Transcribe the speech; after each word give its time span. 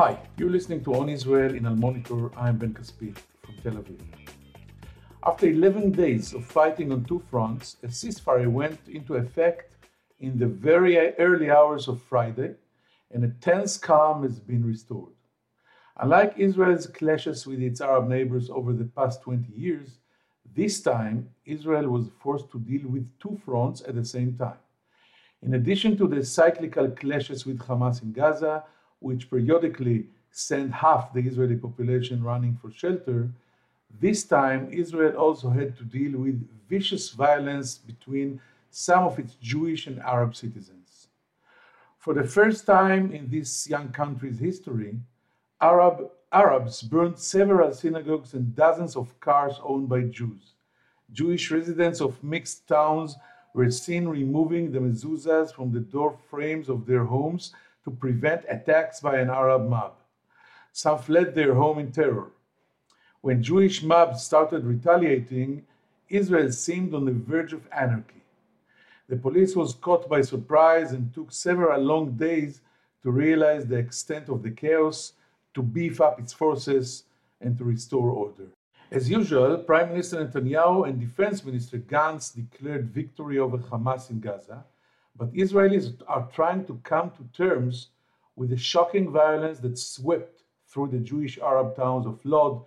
Hi, 0.00 0.16
you're 0.38 0.48
listening 0.48 0.82
to 0.84 0.94
On 0.94 1.10
Israel 1.10 1.54
in 1.54 1.66
Al 1.66 1.76
Monitor. 1.76 2.34
I'm 2.34 2.56
Ben 2.56 2.72
Caspit 2.72 3.18
from 3.42 3.56
Tel 3.62 3.74
Aviv. 3.82 4.00
After 5.22 5.46
11 5.46 5.90
days 5.90 6.32
of 6.32 6.42
fighting 6.46 6.90
on 6.90 7.04
two 7.04 7.22
fronts, 7.30 7.76
a 7.82 7.88
ceasefire 7.88 8.50
went 8.50 8.80
into 8.88 9.16
effect 9.16 9.74
in 10.18 10.38
the 10.38 10.46
very 10.46 10.96
early 11.18 11.50
hours 11.50 11.86
of 11.86 12.00
Friday, 12.00 12.54
and 13.10 13.24
a 13.24 13.28
tense 13.42 13.76
calm 13.76 14.22
has 14.22 14.40
been 14.40 14.66
restored. 14.66 15.12
Unlike 15.98 16.38
Israel's 16.38 16.86
clashes 16.86 17.46
with 17.46 17.60
its 17.60 17.82
Arab 17.82 18.08
neighbors 18.08 18.48
over 18.48 18.72
the 18.72 18.90
past 18.96 19.20
20 19.20 19.52
years, 19.52 19.98
this 20.54 20.80
time 20.80 21.28
Israel 21.44 21.90
was 21.90 22.08
forced 22.22 22.50
to 22.52 22.58
deal 22.58 22.88
with 22.88 23.06
two 23.18 23.38
fronts 23.44 23.82
at 23.86 23.96
the 23.96 24.06
same 24.06 24.34
time. 24.38 24.62
In 25.42 25.52
addition 25.52 25.98
to 25.98 26.08
the 26.08 26.24
cyclical 26.24 26.88
clashes 26.90 27.44
with 27.44 27.58
Hamas 27.58 28.02
in 28.02 28.12
Gaza, 28.12 28.64
which 29.00 29.28
periodically 29.28 30.06
sent 30.30 30.72
half 30.72 31.12
the 31.12 31.20
Israeli 31.20 31.56
population 31.56 32.22
running 32.22 32.56
for 32.60 32.70
shelter, 32.70 33.30
this 33.98 34.24
time, 34.24 34.72
Israel 34.72 35.16
also 35.16 35.50
had 35.50 35.76
to 35.78 35.84
deal 35.84 36.20
with 36.20 36.48
vicious 36.68 37.10
violence 37.10 37.76
between 37.76 38.40
some 38.70 39.04
of 39.04 39.18
its 39.18 39.34
Jewish 39.34 39.86
and 39.88 39.98
Arab 40.00 40.36
citizens. 40.36 41.08
For 41.98 42.14
the 42.14 42.24
first 42.24 42.64
time 42.66 43.12
in 43.12 43.28
this 43.28 43.68
young 43.68 43.88
country's 43.90 44.38
history, 44.38 44.98
Arab, 45.60 46.10
Arabs 46.32 46.82
burned 46.82 47.18
several 47.18 47.72
synagogues 47.72 48.32
and 48.34 48.54
dozens 48.54 48.96
of 48.96 49.18
cars 49.20 49.60
owned 49.62 49.88
by 49.88 50.02
Jews. 50.02 50.54
Jewish 51.12 51.50
residents 51.50 52.00
of 52.00 52.22
mixed 52.22 52.68
towns 52.68 53.16
were 53.52 53.70
seen 53.70 54.06
removing 54.06 54.70
the 54.70 54.78
mezuzahs 54.78 55.52
from 55.52 55.72
the 55.72 55.80
door 55.80 56.16
frames 56.30 56.68
of 56.68 56.86
their 56.86 57.04
homes 57.04 57.52
to 57.84 57.90
prevent 57.90 58.44
attacks 58.48 59.00
by 59.00 59.18
an 59.18 59.30
Arab 59.30 59.68
mob. 59.68 59.94
Some 60.72 60.98
fled 60.98 61.34
their 61.34 61.54
home 61.54 61.78
in 61.78 61.92
terror. 61.92 62.30
When 63.20 63.42
Jewish 63.42 63.82
mobs 63.82 64.22
started 64.22 64.64
retaliating, 64.64 65.66
Israel 66.08 66.50
seemed 66.52 66.94
on 66.94 67.04
the 67.04 67.12
verge 67.12 67.52
of 67.52 67.68
anarchy. 67.72 68.22
The 69.08 69.16
police 69.16 69.56
was 69.56 69.74
caught 69.74 70.08
by 70.08 70.22
surprise 70.22 70.92
and 70.92 71.12
took 71.12 71.32
several 71.32 71.80
long 71.82 72.12
days 72.12 72.60
to 73.02 73.10
realize 73.10 73.66
the 73.66 73.76
extent 73.76 74.28
of 74.28 74.42
the 74.42 74.50
chaos, 74.50 75.14
to 75.54 75.62
beef 75.62 76.00
up 76.00 76.20
its 76.20 76.32
forces, 76.32 77.04
and 77.40 77.56
to 77.58 77.64
restore 77.64 78.10
order. 78.10 78.46
As 78.90 79.08
usual, 79.08 79.56
Prime 79.58 79.88
Minister 79.90 80.24
Netanyahu 80.24 80.88
and 80.88 81.00
Defense 81.00 81.44
Minister 81.44 81.78
Gantz 81.78 82.34
declared 82.34 82.90
victory 82.90 83.38
over 83.38 83.58
Hamas 83.58 84.10
in 84.10 84.20
Gaza, 84.20 84.64
but 85.20 85.34
Israelis 85.34 85.92
are 86.08 86.26
trying 86.34 86.64
to 86.64 86.80
come 86.82 87.10
to 87.10 87.24
terms 87.36 87.90
with 88.36 88.48
the 88.48 88.56
shocking 88.56 89.12
violence 89.12 89.58
that 89.58 89.76
swept 89.76 90.44
through 90.66 90.88
the 90.88 90.98
Jewish 90.98 91.38
Arab 91.38 91.76
towns 91.76 92.06
of 92.06 92.24
Lod, 92.24 92.64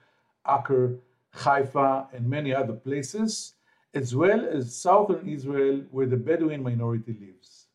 Acre, 0.47 0.99
Haifa, 1.31 2.09
and 2.13 2.29
many 2.29 2.53
other 2.53 2.73
places, 2.73 3.55
as 3.95 4.15
well 4.15 4.45
as 4.45 4.75
southern 4.75 5.27
Israel, 5.27 5.81
where 5.89 6.05
the 6.05 6.15
Bedouin 6.15 6.61
minority 6.61 7.17
lives. 7.19 7.65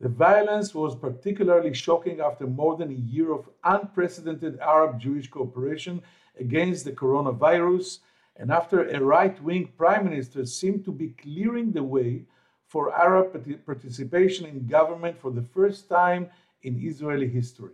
The 0.00 0.08
violence 0.08 0.74
was 0.74 0.96
particularly 0.96 1.72
shocking 1.72 2.18
after 2.18 2.48
more 2.48 2.76
than 2.76 2.90
a 2.90 3.04
year 3.14 3.32
of 3.32 3.48
unprecedented 3.62 4.58
Arab 4.58 4.98
Jewish 4.98 5.28
cooperation 5.30 6.02
against 6.40 6.84
the 6.84 6.92
coronavirus, 6.92 8.00
and 8.34 8.50
after 8.50 8.88
a 8.88 9.00
right 9.00 9.40
wing 9.44 9.70
prime 9.76 10.06
minister 10.10 10.44
seemed 10.44 10.84
to 10.86 10.90
be 10.90 11.10
clearing 11.10 11.70
the 11.70 11.84
way 11.84 12.24
for 12.68 12.94
Arab 12.94 13.32
participation 13.66 14.46
in 14.46 14.66
government 14.66 15.18
for 15.18 15.30
the 15.30 15.42
first 15.42 15.88
time 15.88 16.28
in 16.62 16.78
Israeli 16.80 17.28
history. 17.28 17.72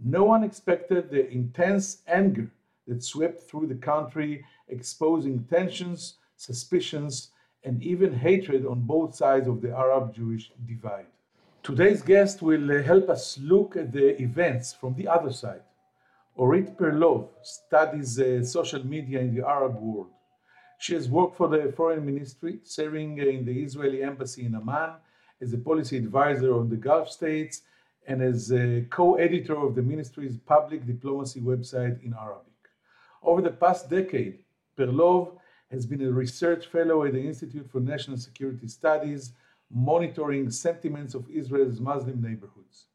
No 0.00 0.24
one 0.24 0.42
expected 0.42 1.10
the 1.10 1.30
intense 1.30 2.02
anger 2.08 2.50
that 2.88 3.02
swept 3.02 3.40
through 3.48 3.66
the 3.68 3.82
country, 3.92 4.44
exposing 4.68 5.44
tensions, 5.44 6.14
suspicions, 6.36 7.30
and 7.62 7.82
even 7.82 8.12
hatred 8.12 8.66
on 8.66 8.80
both 8.80 9.14
sides 9.14 9.48
of 9.48 9.60
the 9.62 9.70
Arab 9.70 10.14
Jewish 10.14 10.50
divide. 10.66 11.06
Today's 11.62 12.02
guest 12.02 12.42
will 12.42 12.82
help 12.82 13.08
us 13.08 13.38
look 13.38 13.76
at 13.76 13.92
the 13.92 14.20
events 14.20 14.74
from 14.74 14.94
the 14.94 15.08
other 15.08 15.32
side. 15.32 15.62
Orit 16.36 16.76
Perlov 16.76 17.28
studies 17.42 18.20
uh, 18.20 18.44
social 18.44 18.84
media 18.86 19.20
in 19.20 19.34
the 19.34 19.46
Arab 19.46 19.80
world. 19.80 20.10
She 20.78 20.94
has 20.94 21.08
worked 21.08 21.36
for 21.36 21.48
the 21.48 21.72
Foreign 21.76 22.04
Ministry, 22.04 22.58
serving 22.62 23.18
in 23.18 23.44
the 23.44 23.62
Israeli 23.62 24.02
Embassy 24.02 24.44
in 24.44 24.54
Amman 24.54 24.94
as 25.40 25.52
a 25.52 25.58
policy 25.58 25.96
advisor 25.96 26.54
on 26.54 26.68
the 26.68 26.76
Gulf 26.76 27.10
states 27.10 27.62
and 28.06 28.22
as 28.22 28.52
a 28.52 28.82
co 28.90 29.14
editor 29.14 29.56
of 29.56 29.74
the 29.74 29.82
ministry's 29.82 30.36
public 30.36 30.86
diplomacy 30.86 31.40
website 31.40 32.02
in 32.04 32.14
Arabic. 32.14 32.52
Over 33.22 33.42
the 33.42 33.50
past 33.50 33.88
decade, 33.88 34.40
Perlov 34.76 35.38
has 35.70 35.86
been 35.86 36.02
a 36.02 36.10
research 36.10 36.66
fellow 36.66 37.04
at 37.04 37.14
the 37.14 37.26
Institute 37.26 37.70
for 37.70 37.80
National 37.80 38.16
Security 38.16 38.68
Studies, 38.68 39.32
monitoring 39.70 40.50
sentiments 40.50 41.14
of 41.14 41.28
Israel's 41.30 41.80
Muslim 41.80 42.20
neighborhoods. 42.20 42.86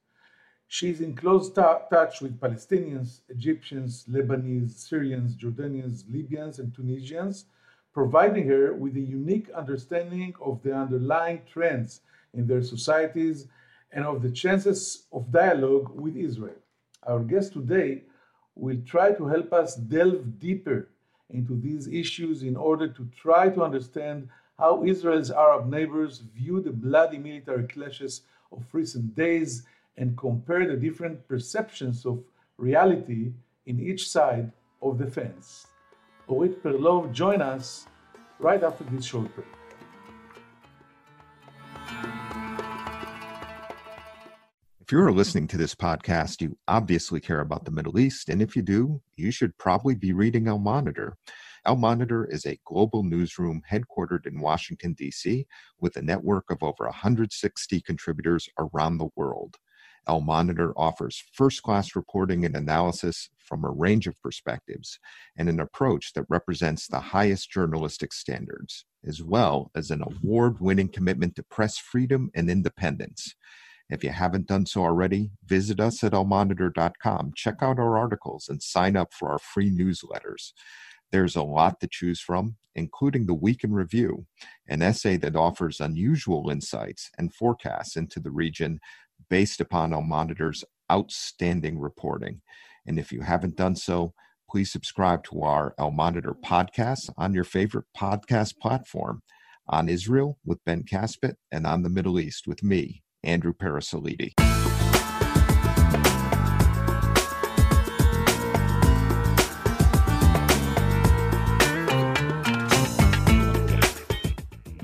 She 0.67 0.91
is 0.91 1.01
in 1.01 1.15
close 1.15 1.51
touch 1.51 2.21
with 2.21 2.39
Palestinians, 2.39 3.21
Egyptians, 3.29 4.05
Lebanese, 4.07 4.77
Syrians, 4.77 5.35
Jordanians, 5.35 6.03
Libyans, 6.07 6.59
and 6.59 6.73
Tunisians, 6.73 7.45
providing 8.03 8.47
her 8.47 8.73
with 8.73 8.95
a 8.95 9.07
unique 9.19 9.49
understanding 9.49 10.33
of 10.41 10.63
the 10.63 10.73
underlying 10.73 11.41
trends 11.51 11.99
in 12.33 12.47
their 12.47 12.63
societies 12.63 13.47
and 13.91 14.05
of 14.05 14.21
the 14.21 14.31
chances 14.31 15.03
of 15.11 15.29
dialogue 15.33 15.89
with 15.93 16.15
Israel. 16.15 16.61
Our 17.03 17.19
guest 17.19 17.51
today 17.51 18.03
will 18.55 18.81
try 18.85 19.11
to 19.11 19.27
help 19.27 19.51
us 19.51 19.75
delve 19.75 20.39
deeper 20.39 20.87
into 21.29 21.59
these 21.59 21.89
issues 21.89 22.41
in 22.41 22.55
order 22.55 22.87
to 22.87 23.03
try 23.21 23.49
to 23.49 23.63
understand 23.63 24.29
how 24.57 24.85
Israel's 24.85 25.29
Arab 25.29 25.67
neighbors 25.67 26.19
view 26.19 26.61
the 26.61 26.71
bloody 26.71 27.17
military 27.17 27.67
clashes 27.67 28.21
of 28.53 28.63
recent 28.71 29.13
days 29.13 29.63
and 29.97 30.17
compare 30.17 30.65
the 30.65 30.77
different 30.77 31.27
perceptions 31.27 32.05
of 32.05 32.23
reality 32.55 33.33
in 33.65 33.77
each 33.77 34.07
side 34.09 34.53
of 34.81 34.97
the 34.99 35.07
fence. 35.17 35.67
Orit 36.29 36.61
Perlov 36.61 37.11
join 37.11 37.41
us 37.41 37.87
right 38.37 38.63
after 38.63 38.83
this 38.83 39.03
short 39.03 39.33
break. 39.33 39.47
If 44.79 44.91
you're 44.91 45.11
listening 45.11 45.47
to 45.47 45.57
this 45.57 45.73
podcast, 45.73 46.39
you 46.41 46.55
obviously 46.67 47.19
care 47.19 47.39
about 47.39 47.65
the 47.65 47.71
Middle 47.71 47.99
East. 47.99 48.29
And 48.29 48.43
if 48.43 48.55
you 48.55 48.61
do, 48.61 49.01
you 49.15 49.31
should 49.31 49.57
probably 49.57 49.95
be 49.95 50.13
reading 50.13 50.47
Al 50.47 50.59
Monitor. 50.59 51.17
Al 51.65 51.75
Monitor 51.75 52.25
is 52.25 52.45
a 52.45 52.59
global 52.63 53.01
newsroom 53.03 53.63
headquartered 53.69 54.27
in 54.27 54.39
Washington, 54.39 54.93
D.C., 54.93 55.47
with 55.79 55.97
a 55.97 56.01
network 56.01 56.51
of 56.51 56.61
over 56.61 56.85
160 56.85 57.81
contributors 57.81 58.47
around 58.59 58.99
the 58.99 59.09
world. 59.15 59.57
Al 60.07 60.21
Monitor 60.21 60.73
offers 60.77 61.23
first 61.33 61.61
class 61.63 61.95
reporting 61.95 62.45
and 62.45 62.55
analysis 62.55 63.29
from 63.37 63.63
a 63.63 63.71
range 63.71 64.07
of 64.07 64.21
perspectives 64.21 64.99
and 65.37 65.49
an 65.49 65.59
approach 65.59 66.13
that 66.13 66.25
represents 66.29 66.87
the 66.87 66.99
highest 66.99 67.51
journalistic 67.51 68.13
standards, 68.13 68.85
as 69.07 69.21
well 69.21 69.71
as 69.75 69.91
an 69.91 70.03
award 70.03 70.59
winning 70.59 70.89
commitment 70.89 71.35
to 71.35 71.43
press 71.43 71.77
freedom 71.77 72.29
and 72.35 72.49
independence. 72.49 73.35
If 73.89 74.03
you 74.03 74.11
haven't 74.11 74.47
done 74.47 74.67
so 74.67 74.83
already, 74.83 75.31
visit 75.43 75.79
us 75.79 76.03
at 76.03 76.13
almonitor.com, 76.13 77.33
check 77.35 77.55
out 77.61 77.79
our 77.79 77.97
articles, 77.97 78.47
and 78.47 78.61
sign 78.61 78.95
up 78.95 79.13
for 79.13 79.31
our 79.31 79.39
free 79.39 79.71
newsletters. 79.71 80.53
There's 81.11 81.35
a 81.35 81.43
lot 81.43 81.79
to 81.79 81.87
choose 81.87 82.21
from, 82.21 82.57
including 82.75 83.25
the 83.25 83.33
Week 83.33 83.63
in 83.63 83.73
Review, 83.73 84.27
an 84.67 84.83
essay 84.83 85.17
that 85.17 85.35
offers 85.35 85.79
unusual 85.79 86.51
insights 86.51 87.09
and 87.17 87.33
forecasts 87.33 87.95
into 87.95 88.19
the 88.19 88.29
region 88.29 88.79
based 89.29 89.61
upon 89.61 89.93
Al 89.93 90.01
Monitor's 90.01 90.63
outstanding 90.91 91.79
reporting. 91.79 92.41
And 92.85 92.97
if 92.97 93.11
you 93.11 93.21
haven't 93.21 93.55
done 93.55 93.75
so, 93.75 94.13
please 94.49 94.71
subscribe 94.71 95.23
to 95.25 95.41
our 95.41 95.73
Al 95.77 95.91
Monitor 95.91 96.33
podcast 96.33 97.09
on 97.17 97.33
your 97.33 97.43
favorite 97.43 97.85
podcast 97.95 98.57
platform 98.57 99.21
on 99.67 99.87
Israel 99.87 100.39
with 100.43 100.63
Ben 100.65 100.83
Caspit 100.83 101.35
and 101.51 101.67
on 101.67 101.83
the 101.83 101.89
Middle 101.89 102.19
East 102.19 102.47
with 102.47 102.63
me, 102.63 103.03
Andrew 103.23 103.53
Parasiliti. 103.53 104.33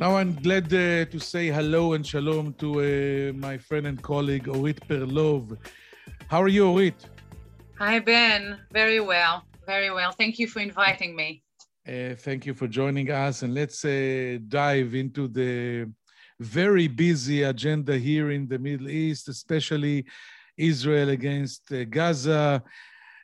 Now 0.06 0.18
I'm 0.18 0.36
glad 0.36 0.66
uh, 0.66 1.06
to 1.14 1.20
say 1.20 1.48
hello 1.48 1.94
and 1.94 2.06
shalom 2.06 2.54
to 2.62 2.70
uh, 2.80 3.34
my 3.34 3.58
friend 3.58 3.88
and 3.88 4.00
colleague 4.00 4.48
Orit 4.48 4.80
Perlov. 4.88 5.58
How 6.28 6.44
are 6.44 6.48
you, 6.48 6.68
Orit? 6.68 7.00
Hi, 7.80 7.98
Ben. 7.98 8.60
Very 8.72 9.00
well. 9.00 9.46
Very 9.66 9.90
well. 9.90 10.12
Thank 10.12 10.38
you 10.38 10.48
for 10.48 10.60
inviting 10.60 11.16
me. 11.16 11.42
Uh, 11.88 12.14
thank 12.14 12.46
you 12.46 12.54
for 12.54 12.68
joining 12.68 13.10
us. 13.10 13.42
And 13.42 13.56
let's 13.56 13.84
uh, 13.84 14.38
dive 14.48 14.94
into 14.94 15.28
the 15.28 15.90
very 16.40 16.88
busy 16.88 17.42
agenda 17.42 17.98
here 17.98 18.30
in 18.30 18.48
the 18.48 18.60
Middle 18.60 18.92
East, 18.92 19.28
especially 19.28 20.06
Israel 20.56 21.10
against 21.10 21.72
uh, 21.72 21.84
Gaza, 21.86 22.62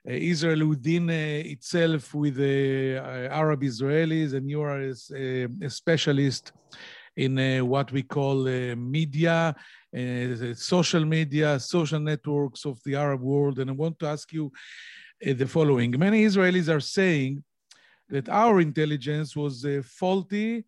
Uh, 0.08 0.14
Israel 0.14 0.68
within 0.68 1.10
uh, 1.10 1.14
itself 1.14 2.14
with 2.16 2.36
the 2.36 2.98
Arab 3.32 3.62
Israelis, 3.62 4.34
and 4.34 4.50
you 4.50 4.62
are 4.62 4.82
a, 4.82 5.66
a 5.66 5.70
specialist 5.70 6.52
in 7.16 7.68
what 7.68 7.92
we 7.92 8.02
call 8.02 8.46
media, 8.76 9.54
social 10.56 11.06
media, 11.06 11.60
social 11.60 12.00
networks 12.00 12.66
of 12.66 12.82
the 12.84 12.96
Arab 12.96 13.22
world. 13.22 13.60
And 13.60 13.70
I 13.70 13.74
want 13.74 14.00
to 14.00 14.08
ask 14.08 14.32
you 14.32 14.52
the 15.22 15.46
following. 15.46 15.92
Many 16.00 16.26
Israelis 16.26 16.74
are 16.74 16.80
saying 16.80 17.44
that 18.10 18.30
our 18.30 18.62
intelligence 18.62 19.36
was 19.36 19.66
faulty 19.84 20.64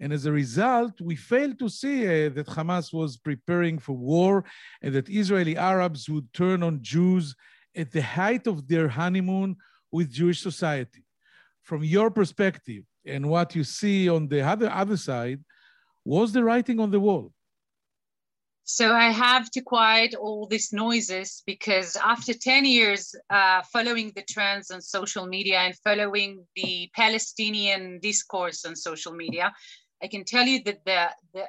and 0.00 0.14
as 0.14 0.24
a 0.24 0.32
result, 0.32 0.98
we 1.00 1.14
failed 1.14 1.58
to 1.58 1.68
see 1.68 2.06
uh, 2.06 2.30
that 2.30 2.46
Hamas 2.46 2.90
was 2.92 3.18
preparing 3.18 3.78
for 3.78 3.92
war 3.92 4.44
and 4.80 4.94
that 4.94 5.10
Israeli 5.10 5.58
Arabs 5.58 6.08
would 6.08 6.32
turn 6.32 6.62
on 6.62 6.78
Jews 6.80 7.36
at 7.76 7.92
the 7.92 8.02
height 8.02 8.46
of 8.46 8.66
their 8.66 8.88
honeymoon 8.88 9.56
with 9.92 10.12
Jewish 10.12 10.40
society. 10.40 11.04
From 11.62 11.84
your 11.84 12.10
perspective 12.10 12.84
and 13.04 13.28
what 13.28 13.54
you 13.54 13.64
see 13.64 14.08
on 14.08 14.28
the 14.28 14.40
other, 14.40 14.70
other 14.70 14.96
side, 14.96 15.40
was 16.04 16.32
the 16.32 16.42
writing 16.42 16.80
on 16.80 16.90
the 16.90 17.00
wall? 17.00 17.32
So 18.64 18.94
I 18.94 19.10
have 19.10 19.50
to 19.52 19.60
quiet 19.60 20.14
all 20.14 20.46
these 20.46 20.72
noises 20.72 21.42
because 21.44 21.96
after 21.96 22.32
10 22.32 22.64
years 22.64 23.14
uh, 23.28 23.62
following 23.72 24.12
the 24.14 24.22
trends 24.22 24.70
on 24.70 24.80
social 24.80 25.26
media 25.26 25.58
and 25.58 25.74
following 25.82 26.46
the 26.54 26.88
Palestinian 26.94 27.98
discourse 27.98 28.64
on 28.64 28.76
social 28.76 29.12
media, 29.12 29.52
I 30.02 30.06
can 30.06 30.24
tell 30.24 30.46
you 30.46 30.62
that 30.64 30.84
the, 30.84 31.10
the, 31.34 31.46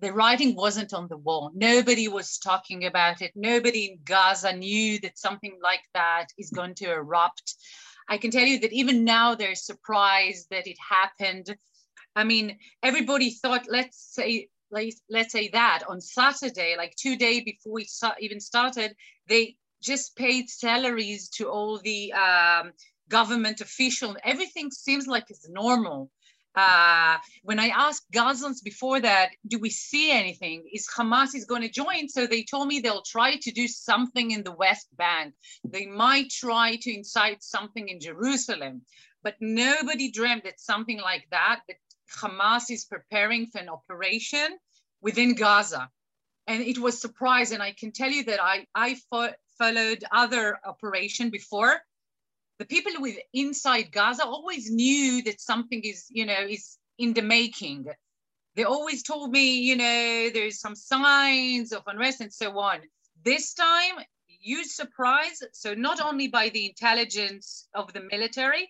the 0.00 0.12
writing 0.12 0.54
wasn't 0.54 0.92
on 0.92 1.08
the 1.08 1.16
wall. 1.16 1.50
Nobody 1.54 2.08
was 2.08 2.38
talking 2.38 2.84
about 2.84 3.22
it. 3.22 3.32
Nobody 3.34 3.86
in 3.86 3.98
Gaza 4.04 4.52
knew 4.52 4.98
that 5.00 5.18
something 5.18 5.58
like 5.62 5.82
that 5.94 6.26
is 6.38 6.50
going 6.50 6.74
to 6.76 6.92
erupt. 6.92 7.54
I 8.08 8.18
can 8.18 8.30
tell 8.30 8.44
you 8.44 8.60
that 8.60 8.72
even 8.72 9.04
now 9.04 9.34
they're 9.34 9.54
surprised 9.54 10.48
that 10.50 10.66
it 10.66 10.76
happened. 10.78 11.56
I 12.14 12.24
mean, 12.24 12.58
everybody 12.82 13.30
thought, 13.30 13.66
let's 13.68 14.14
say, 14.14 14.48
let's, 14.70 15.00
let's 15.08 15.32
say 15.32 15.48
that 15.48 15.82
on 15.88 16.00
Saturday, 16.00 16.74
like 16.76 16.94
two 16.96 17.16
days 17.16 17.44
before 17.44 17.72
we 17.72 17.86
even 18.20 18.40
started, 18.40 18.94
they 19.28 19.56
just 19.82 20.16
paid 20.16 20.48
salaries 20.50 21.28
to 21.30 21.48
all 21.48 21.80
the 21.82 22.12
um, 22.12 22.72
government 23.08 23.60
officials. 23.60 24.16
Everything 24.24 24.70
seems 24.70 25.06
like 25.06 25.24
it's 25.30 25.48
normal. 25.48 26.10
Uh, 26.56 27.18
when 27.42 27.60
I 27.60 27.68
asked 27.68 28.10
Gazans 28.10 28.62
before 28.64 28.98
that, 29.00 29.32
do 29.46 29.58
we 29.58 29.68
see 29.68 30.10
anything? 30.10 30.64
Is 30.72 30.88
Hamas 30.88 31.34
is 31.34 31.44
going 31.44 31.60
to 31.62 31.68
join? 31.68 32.08
So 32.08 32.26
they 32.26 32.44
told 32.44 32.68
me 32.68 32.80
they'll 32.80 33.02
try 33.02 33.36
to 33.36 33.50
do 33.50 33.68
something 33.68 34.30
in 34.30 34.42
the 34.42 34.52
West 34.52 34.88
Bank. 34.96 35.34
They 35.68 35.84
might 35.84 36.30
try 36.30 36.76
to 36.76 36.94
incite 36.94 37.42
something 37.42 37.88
in 37.88 38.00
Jerusalem, 38.00 38.82
but 39.22 39.34
nobody 39.40 40.10
dreamed 40.10 40.42
that 40.44 40.58
something 40.58 40.98
like 40.98 41.26
that, 41.30 41.60
that 41.68 41.76
Hamas 42.18 42.70
is 42.70 42.86
preparing 42.86 43.46
for 43.48 43.58
an 43.58 43.68
operation 43.68 44.56
within 45.02 45.34
Gaza. 45.34 45.90
And 46.46 46.62
it 46.62 46.78
was 46.78 47.00
surprising. 47.00 47.56
And 47.56 47.62
I 47.62 47.72
can 47.72 47.92
tell 47.92 48.10
you 48.10 48.24
that 48.24 48.42
I, 48.42 48.66
I 48.74 48.96
fo- 49.10 49.34
followed 49.58 50.04
other 50.10 50.58
operation 50.64 51.28
before 51.28 51.82
the 52.58 52.64
people 52.64 52.92
with 52.98 53.16
inside 53.32 53.92
Gaza 53.92 54.24
always 54.24 54.70
knew 54.70 55.22
that 55.22 55.40
something 55.40 55.82
is, 55.82 56.06
you 56.10 56.24
know, 56.26 56.46
is 56.48 56.78
in 56.98 57.12
the 57.12 57.22
making. 57.22 57.86
They 58.54 58.64
always 58.64 59.02
told 59.02 59.30
me, 59.30 59.58
you 59.58 59.76
know, 59.76 60.30
there's 60.30 60.60
some 60.60 60.74
signs 60.74 61.72
of 61.72 61.82
unrest 61.86 62.20
and 62.22 62.32
so 62.32 62.58
on. 62.58 62.80
This 63.22 63.52
time, 63.52 63.96
huge 64.26 64.68
surprise. 64.68 65.42
So 65.52 65.74
not 65.74 66.00
only 66.00 66.28
by 66.28 66.48
the 66.48 66.66
intelligence 66.66 67.68
of 67.74 67.92
the 67.92 68.00
military, 68.10 68.68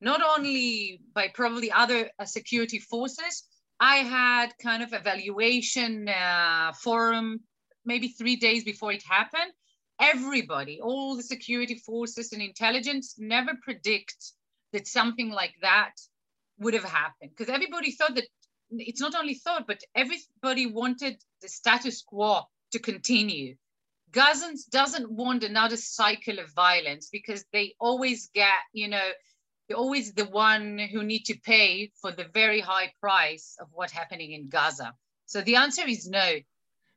not 0.00 0.22
only 0.22 1.00
by 1.12 1.28
probably 1.34 1.72
other 1.72 2.10
uh, 2.18 2.24
security 2.24 2.78
forces, 2.78 3.44
I 3.80 3.96
had 3.96 4.52
kind 4.62 4.82
of 4.82 4.92
evaluation 4.92 6.08
uh, 6.08 6.72
forum 6.80 7.40
maybe 7.84 8.08
three 8.08 8.36
days 8.36 8.64
before 8.64 8.92
it 8.92 9.02
happened 9.08 9.52
everybody, 10.00 10.80
all 10.80 11.16
the 11.16 11.22
security 11.22 11.76
forces 11.76 12.32
and 12.32 12.42
intelligence 12.42 13.14
never 13.18 13.52
predict 13.62 14.32
that 14.72 14.86
something 14.86 15.30
like 15.30 15.54
that 15.62 15.92
would 16.58 16.74
have 16.74 16.84
happened 16.84 17.30
because 17.30 17.52
everybody 17.52 17.92
thought 17.92 18.14
that 18.14 18.26
it's 18.70 19.00
not 19.00 19.14
only 19.14 19.34
thought, 19.34 19.66
but 19.66 19.80
everybody 19.94 20.66
wanted 20.66 21.16
the 21.42 21.48
status 21.48 22.02
quo 22.02 22.42
to 22.72 22.78
continue. 22.78 23.54
Gazans 24.10 24.68
doesn't 24.70 25.10
want 25.10 25.44
another 25.44 25.76
cycle 25.76 26.38
of 26.38 26.52
violence 26.54 27.08
because 27.10 27.44
they 27.52 27.74
always 27.78 28.28
get, 28.34 28.52
you 28.72 28.88
know, 28.88 29.08
they're 29.68 29.76
always 29.76 30.12
the 30.12 30.24
one 30.24 30.78
who 30.78 31.02
need 31.02 31.24
to 31.24 31.38
pay 31.38 31.90
for 32.00 32.12
the 32.12 32.26
very 32.32 32.60
high 32.60 32.92
price 33.00 33.56
of 33.60 33.68
what's 33.72 33.92
happening 33.92 34.32
in 34.32 34.48
Gaza. 34.48 34.94
So 35.26 35.42
the 35.42 35.56
answer 35.56 35.86
is 35.86 36.08
no. 36.08 36.36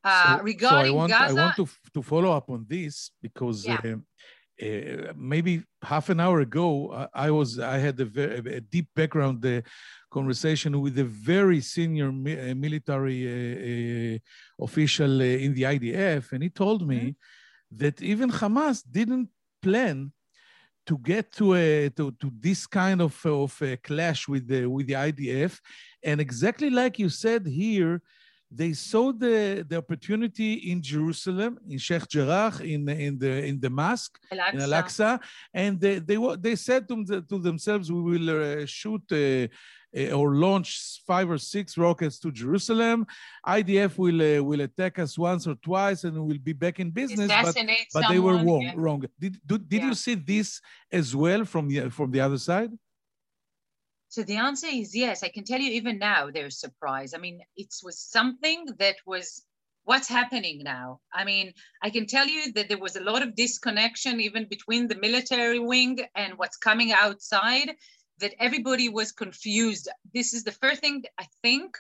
Uh, 0.03 0.37
so, 0.37 0.43
regarding 0.43 0.91
so 0.91 0.95
I 0.95 0.97
want, 0.97 1.11
Gaza, 1.11 1.31
I 1.31 1.43
want 1.43 1.55
to, 1.57 1.67
to 1.93 2.01
follow 2.01 2.31
up 2.31 2.49
on 2.49 2.65
this 2.67 3.11
because 3.21 3.65
yeah. 3.65 3.81
uh, 3.83 4.65
uh, 4.65 5.13
maybe 5.15 5.63
half 5.81 6.09
an 6.09 6.19
hour 6.19 6.39
ago, 6.41 6.89
uh, 6.89 7.07
I 7.13 7.31
was 7.31 7.59
I 7.59 7.77
had 7.77 7.99
a, 7.99 8.05
very, 8.05 8.37
a 8.55 8.61
deep 8.61 8.87
background 8.95 9.45
uh, 9.45 9.61
conversation 10.11 10.79
with 10.81 10.97
a 10.99 11.03
very 11.03 11.61
senior 11.61 12.11
mi 12.11 12.37
uh, 12.37 12.55
military 12.55 14.21
official 14.59 15.21
in 15.21 15.53
the 15.53 15.63
IDF, 15.63 16.31
and 16.31 16.43
he 16.43 16.49
told 16.49 16.87
me 16.87 16.99
mm-hmm. 16.99 17.77
that 17.77 18.01
even 18.01 18.31
Hamas 18.31 18.83
didn't 18.89 19.29
plan 19.61 20.11
to 20.87 20.97
get 20.97 21.31
to 21.33 21.53
a 21.55 21.89
to, 21.89 22.11
to 22.21 22.31
this 22.39 22.67
kind 22.67 23.01
of 23.01 23.25
of 23.25 23.61
clash 23.83 24.27
with 24.27 24.47
the 24.47 24.65
with 24.65 24.87
the 24.87 24.93
IDF, 24.93 25.59
and 26.03 26.19
exactly 26.19 26.69
like 26.69 26.99
you 26.99 27.09
said 27.09 27.45
here 27.47 28.01
they 28.51 28.73
saw 28.73 29.11
the, 29.11 29.65
the 29.67 29.77
opportunity 29.77 30.53
in 30.71 30.81
Jerusalem, 30.81 31.59
in 31.69 31.77
Sheikh 31.77 32.07
Jarrah, 32.07 32.53
in, 32.61 32.89
in 32.89 33.19
the 33.19 33.45
in 33.45 33.59
the 33.59 33.69
mosque, 33.69 34.19
Al-Aqsa. 34.31 34.53
in 34.53 34.61
Al-Aqsa, 34.61 35.19
and 35.53 35.79
they, 35.79 35.99
they, 35.99 36.17
were 36.17 36.35
they 36.35 36.55
said 36.55 36.87
to, 36.87 37.21
to 37.21 37.39
themselves, 37.39 37.91
we 37.91 38.01
will 38.01 38.29
uh, 38.29 38.65
shoot 38.65 39.03
uh, 39.11 39.47
uh, 39.97 40.11
or 40.11 40.35
launch 40.35 41.01
five 41.05 41.29
or 41.29 41.37
six 41.37 41.77
rockets 41.77 42.19
to 42.19 42.31
Jerusalem. 42.31 43.05
IDF 43.45 43.97
will 43.97 44.21
uh, 44.21 44.43
will 44.43 44.61
attack 44.61 44.99
us 44.99 45.17
once 45.17 45.45
or 45.47 45.55
twice, 45.55 46.03
and 46.03 46.17
we'll 46.17 46.37
be 46.37 46.53
back 46.53 46.79
in 46.79 46.89
business. 46.89 47.27
But, 47.27 47.55
but 47.93 48.09
they 48.09 48.19
were 48.19 48.37
wrong. 48.37 48.61
Yeah. 48.61 48.73
Wrong. 48.75 49.03
Did 49.19 49.39
did, 49.45 49.69
did 49.69 49.81
yeah. 49.81 49.87
you 49.87 49.93
see 49.93 50.15
this 50.15 50.59
as 50.91 51.15
well 51.15 51.45
from 51.45 51.67
the 51.67 51.89
from 51.89 52.09
the 52.11 52.19
other 52.21 52.37
side? 52.37 52.71
So 54.09 54.23
the 54.23 54.37
answer 54.37 54.67
is 54.67 54.95
yes. 54.95 55.23
I 55.23 55.29
can 55.29 55.43
tell 55.43 55.59
you 55.59 55.71
even 55.71 55.99
now 55.99 56.31
there's 56.31 56.59
surprise. 56.59 57.13
I 57.13 57.19
mean, 57.19 57.41
it 57.55 57.73
was 57.83 57.99
something 57.99 58.65
that 58.79 58.95
was 59.05 59.43
what's 59.83 60.07
happening 60.07 60.61
now. 60.63 60.99
I 61.13 61.23
mean, 61.23 61.53
I 61.83 61.91
can 61.91 62.07
tell 62.07 62.27
you 62.27 62.51
that 62.53 62.69
there 62.69 62.79
was 62.79 62.95
a 62.95 63.03
lot 63.03 63.21
of 63.21 63.35
disconnection 63.35 64.19
even 64.19 64.47
between 64.49 64.87
the 64.87 64.95
military 64.95 65.59
wing 65.59 65.99
and 66.15 66.37
what's 66.37 66.57
coming 66.57 66.91
outside, 66.91 67.71
that 68.19 68.33
everybody 68.39 68.89
was 68.89 69.11
confused. 69.11 69.87
This 70.13 70.33
is 70.33 70.43
the 70.43 70.51
first 70.51 70.81
thing 70.81 71.03
I 71.19 71.25
think. 71.43 71.77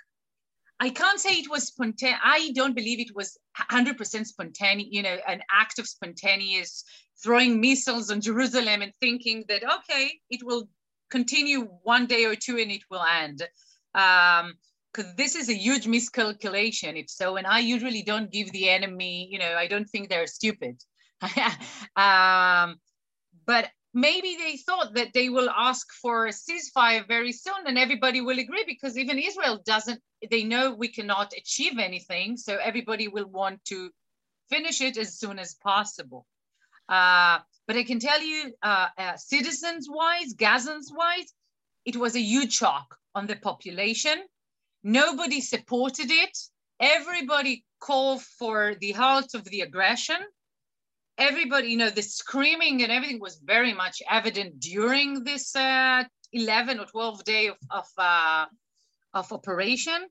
I 0.79 0.89
can't 0.91 1.19
say 1.19 1.31
it 1.31 1.49
was 1.49 1.67
spontaneous. 1.67 2.21
I 2.23 2.51
don't 2.55 2.75
believe 2.75 2.99
it 2.99 3.15
was 3.15 3.37
100% 3.57 4.25
spontaneous, 4.25 4.89
you 4.91 5.03
know, 5.03 5.17
an 5.27 5.41
act 5.51 5.77
of 5.77 5.87
spontaneous 5.87 6.85
throwing 7.21 7.59
missiles 7.59 8.09
on 8.11 8.21
Jerusalem 8.21 8.81
and 8.81 8.93
thinking 9.01 9.43
that, 9.49 9.63
okay, 9.63 10.13
it 10.29 10.41
will 10.43 10.69
continue 11.09 11.61
one 11.83 12.05
day 12.05 12.25
or 12.25 12.35
two 12.35 12.57
and 12.57 12.71
it 12.71 12.83
will 12.89 13.03
end. 13.03 13.47
Um, 13.93 14.53
because 14.91 15.13
this 15.15 15.35
is 15.35 15.49
a 15.49 15.53
huge 15.53 15.85
miscalculation. 15.85 16.97
If 16.97 17.11
so 17.11 17.35
and 17.37 17.45
i 17.45 17.59
usually 17.59 18.01
don't 18.01 18.31
give 18.31 18.51
the 18.51 18.69
enemy 18.69 19.27
you 19.31 19.37
know 19.37 19.53
i 19.55 19.67
don't 19.67 19.85
think 19.85 20.09
they're 20.09 20.27
stupid. 20.27 20.81
Um, 21.95 22.75
but 23.45 23.69
maybe 23.93 24.35
they 24.37 24.57
thought 24.57 24.93
that 24.95 25.13
they 25.13 25.29
will 25.29 25.49
ask 25.49 25.85
for 26.01 26.25
a 26.25 26.31
ceasefire 26.31 27.07
very 27.07 27.31
soon 27.31 27.67
and 27.67 27.77
everybody 27.77 28.21
will 28.21 28.39
agree 28.39 28.63
because 28.65 28.97
even 28.97 29.19
israel 29.19 29.59
doesn't 29.65 30.01
they 30.29 30.43
know 30.43 30.73
we 30.73 30.87
cannot 30.89 31.33
achieve 31.37 31.77
anything. 31.79 32.37
So 32.37 32.57
everybody 32.57 33.07
will 33.07 33.27
want 33.27 33.63
to 33.65 33.89
finish 34.49 34.81
it 34.81 34.97
as 34.97 35.17
soon 35.17 35.39
as 35.39 35.55
possible. 35.55 36.25
Uh, 36.87 37.39
but 37.69 37.77
I 37.77 37.83
can 37.83 37.99
tell 37.99 38.19
you, 38.19 38.51
uh, 38.63 38.87
uh, 38.97 39.15
citizens 39.15 39.87
wise, 39.87 40.33
Gazans 40.33 40.91
wise, 40.91 41.31
it 41.85 41.95
was 41.95 42.15
a 42.15 42.19
huge 42.19 42.51
shock 42.51 42.97
on 43.13 43.27
the 43.27 43.35
population. 43.35 44.23
Nobody 44.83 45.39
supported 45.39 46.09
it. 46.09 46.35
Everybody 46.79 47.63
called 47.79 48.23
for 48.23 48.73
the 48.81 48.93
halt 48.93 49.35
of 49.35 49.43
the 49.43 49.61
aggression. 49.61 50.15
Everybody, 51.19 51.67
you 51.67 51.77
know, 51.77 51.91
the 51.91 52.01
screaming 52.01 52.81
and 52.81 52.91
everything 52.91 53.19
was 53.19 53.35
very 53.35 53.75
much 53.75 54.01
evident 54.09 54.59
during 54.59 55.23
this 55.23 55.55
uh, 55.55 56.05
11 56.33 56.79
or 56.79 56.85
12 56.87 57.23
day 57.23 57.47
of, 57.49 57.57
of, 57.69 57.85
uh, 57.99 58.45
of 59.13 59.31
operation. 59.31 60.07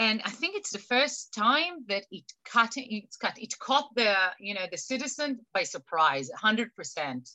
And 0.00 0.22
I 0.24 0.30
think 0.30 0.56
it's 0.56 0.70
the 0.70 0.86
first 0.94 1.34
time 1.34 1.84
that 1.88 2.04
it 2.10 2.24
cut 2.44 2.72
it's 2.76 3.16
cut 3.16 3.36
it 3.38 3.52
caught 3.58 3.88
the 3.94 4.14
you 4.40 4.54
know 4.54 4.66
the 4.70 4.78
citizen 4.78 5.40
by 5.54 5.62
surprise, 5.62 6.30
hundred 6.34 6.74
percent. 6.74 7.28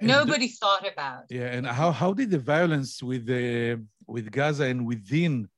Nobody 0.00 0.46
the, 0.46 0.58
thought 0.60 0.84
about. 0.92 1.24
Yeah, 1.28 1.48
and 1.56 1.66
how 1.66 1.90
how 1.90 2.12
did 2.12 2.30
the 2.30 2.38
violence 2.38 3.02
with 3.02 3.26
the 3.26 3.82
with 4.06 4.30
Gaza 4.30 4.64
and 4.64 4.86
within 4.86 5.48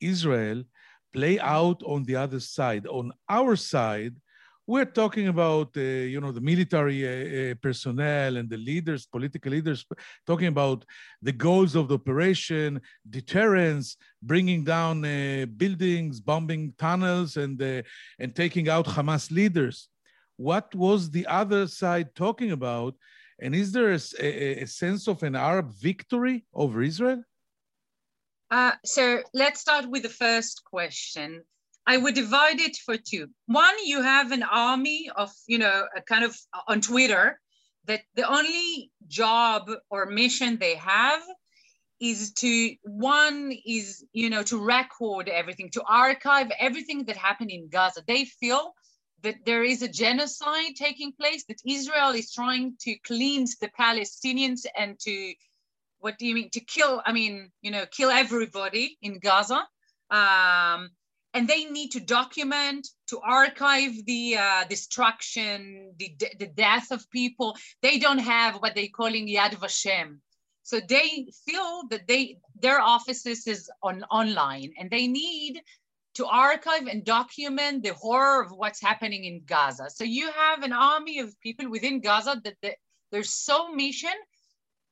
Israel 0.00 0.62
play 1.12 1.38
out 1.40 1.82
on 1.82 2.04
the 2.04 2.16
other 2.16 2.40
side? 2.40 2.86
On 2.86 3.12
our 3.28 3.56
side, 3.56 4.14
we're 4.66 4.84
talking 4.84 5.28
about 5.28 5.76
uh, 5.76 5.80
you 5.80 6.20
know 6.20 6.32
the 6.32 6.40
military 6.40 7.00
uh, 7.06 7.52
uh, 7.52 7.54
personnel 7.62 8.36
and 8.36 8.50
the 8.50 8.56
leaders 8.56 9.06
political 9.06 9.52
leaders 9.52 9.86
talking 10.26 10.48
about 10.48 10.84
the 11.22 11.32
goals 11.32 11.76
of 11.76 11.88
the 11.88 11.94
operation 11.94 12.80
deterrence 13.08 13.96
bringing 14.22 14.64
down 14.64 15.04
uh, 15.04 15.46
buildings 15.56 16.20
bombing 16.20 16.74
tunnels 16.78 17.36
and 17.36 17.62
uh, 17.62 17.82
and 18.18 18.34
taking 18.34 18.68
out 18.68 18.86
hamas 18.86 19.30
leaders. 19.30 19.88
What 20.36 20.74
was 20.74 21.10
the 21.10 21.26
other 21.26 21.66
side 21.66 22.14
talking 22.14 22.50
about? 22.50 22.94
And 23.40 23.54
is 23.54 23.72
there 23.72 23.92
a, 23.92 24.00
a, 24.20 24.62
a 24.62 24.66
sense 24.66 25.08
of 25.08 25.22
an 25.22 25.34
arab 25.34 25.72
victory 25.74 26.44
over 26.52 26.82
israel? 26.82 27.22
Uh, 28.50 28.72
so 28.84 29.22
let's 29.34 29.60
start 29.60 29.88
with 29.88 30.02
the 30.02 30.08
first 30.08 30.62
question 30.64 31.42
I 31.86 31.96
would 31.96 32.14
divide 32.14 32.58
it 32.58 32.76
for 32.76 32.96
two. 32.96 33.28
One, 33.46 33.74
you 33.84 34.02
have 34.02 34.32
an 34.32 34.42
army 34.42 35.08
of, 35.14 35.30
you 35.46 35.58
know, 35.58 35.86
a 35.96 36.02
kind 36.02 36.24
of 36.24 36.36
uh, 36.52 36.60
on 36.68 36.80
Twitter 36.80 37.38
that 37.86 38.02
the 38.14 38.28
only 38.28 38.90
job 39.06 39.70
or 39.90 40.06
mission 40.06 40.58
they 40.58 40.74
have 40.74 41.22
is 42.00 42.32
to 42.34 42.74
one 42.82 43.52
is 43.64 44.04
you 44.12 44.28
know 44.28 44.42
to 44.42 44.62
record 44.62 45.28
everything 45.28 45.70
to 45.70 45.82
archive 45.88 46.50
everything 46.58 47.04
that 47.04 47.16
happened 47.16 47.50
in 47.50 47.68
gaza 47.70 48.02
they 48.06 48.24
feel 48.24 48.74
that 49.22 49.36
there 49.46 49.64
is 49.64 49.80
a 49.80 49.88
genocide 49.88 50.76
taking 50.76 51.12
place 51.12 51.44
that 51.48 51.56
israel 51.66 52.10
is 52.10 52.32
trying 52.32 52.74
to 52.78 52.94
cleanse 53.06 53.56
the 53.56 53.70
palestinians 53.80 54.66
and 54.76 54.98
to 54.98 55.32
what 56.00 56.18
do 56.18 56.26
you 56.26 56.34
mean 56.34 56.50
to 56.50 56.60
kill 56.60 57.00
i 57.06 57.12
mean 57.12 57.50
you 57.62 57.70
know 57.70 57.86
kill 57.90 58.10
everybody 58.10 58.98
in 59.00 59.18
gaza 59.18 59.66
um, 60.10 60.90
and 61.36 61.46
they 61.46 61.66
need 61.66 61.90
to 61.90 62.00
document, 62.00 62.88
to 63.08 63.20
archive 63.20 63.92
the 64.06 64.38
uh, 64.38 64.64
destruction, 64.70 65.92
the, 65.98 66.16
the 66.38 66.46
death 66.46 66.90
of 66.90 67.10
people. 67.10 67.54
They 67.82 67.98
don't 67.98 68.20
have 68.20 68.54
what 68.54 68.74
they're 68.74 68.96
calling 69.00 69.28
Yad 69.28 69.54
Vashem. 69.56 70.20
So 70.62 70.80
they 70.80 71.26
feel 71.44 71.82
that 71.90 72.08
they 72.08 72.38
their 72.58 72.80
offices 72.80 73.46
is 73.46 73.70
on 73.82 74.02
online 74.04 74.72
and 74.78 74.90
they 74.90 75.06
need 75.06 75.60
to 76.14 76.24
archive 76.24 76.86
and 76.86 77.04
document 77.04 77.82
the 77.82 77.92
horror 77.92 78.42
of 78.42 78.50
what's 78.50 78.80
happening 78.80 79.24
in 79.24 79.42
Gaza. 79.44 79.90
So 79.90 80.04
you 80.04 80.30
have 80.30 80.62
an 80.62 80.72
army 80.72 81.18
of 81.18 81.38
people 81.42 81.68
within 81.68 82.00
Gaza 82.00 82.40
that 82.44 82.56
the, 82.62 82.72
their 83.12 83.22
sole 83.22 83.74
mission 83.74 84.18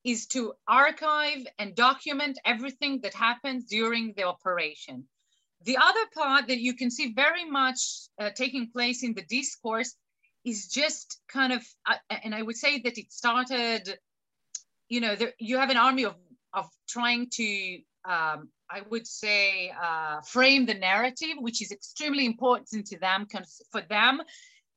is 0.05 0.27
to 0.27 0.53
archive 0.69 1.47
and 1.59 1.75
document 1.75 2.39
everything 2.45 3.01
that 3.01 3.15
happens 3.15 3.65
during 3.65 4.13
the 4.15 4.25
operation. 4.25 5.09
The 5.65 5.79
other 5.79 6.07
part 6.15 6.49
that 6.49 6.61
you 6.61 6.75
can 6.75 6.91
see 6.91 7.13
very 7.13 7.45
much 7.49 7.81
uh, 8.21 8.31
taking 8.31 8.71
place 8.71 9.03
in 9.03 9.15
the 9.15 9.23
discourse 9.23 9.97
is 10.45 10.69
just 10.69 11.21
kind 11.29 11.53
of, 11.53 11.63
uh, 11.87 11.97
and 12.23 12.35
I 12.35 12.43
would 12.43 12.57
say 12.57 12.81
that 12.81 12.99
it 12.99 13.11
started, 13.13 13.99
you 14.89 15.01
know, 15.01 15.17
there, 15.17 15.33
you 15.39 15.59
have 15.59 15.71
an 15.71 15.79
army 15.79 16.05
of, 16.05 16.17
of 16.53 16.67
trying 16.87 17.31
to, 17.31 17.79
um, 18.05 18.49
I 18.71 18.83
would 18.91 19.07
say, 19.07 19.73
uh, 19.83 20.21
frame 20.21 20.67
the 20.67 20.75
narrative, 20.75 21.37
which 21.39 21.63
is 21.63 21.73
extremely 21.73 22.27
important 22.27 22.87
to 22.89 22.99
them. 22.99 23.27
For 23.73 23.81
them, 23.81 24.21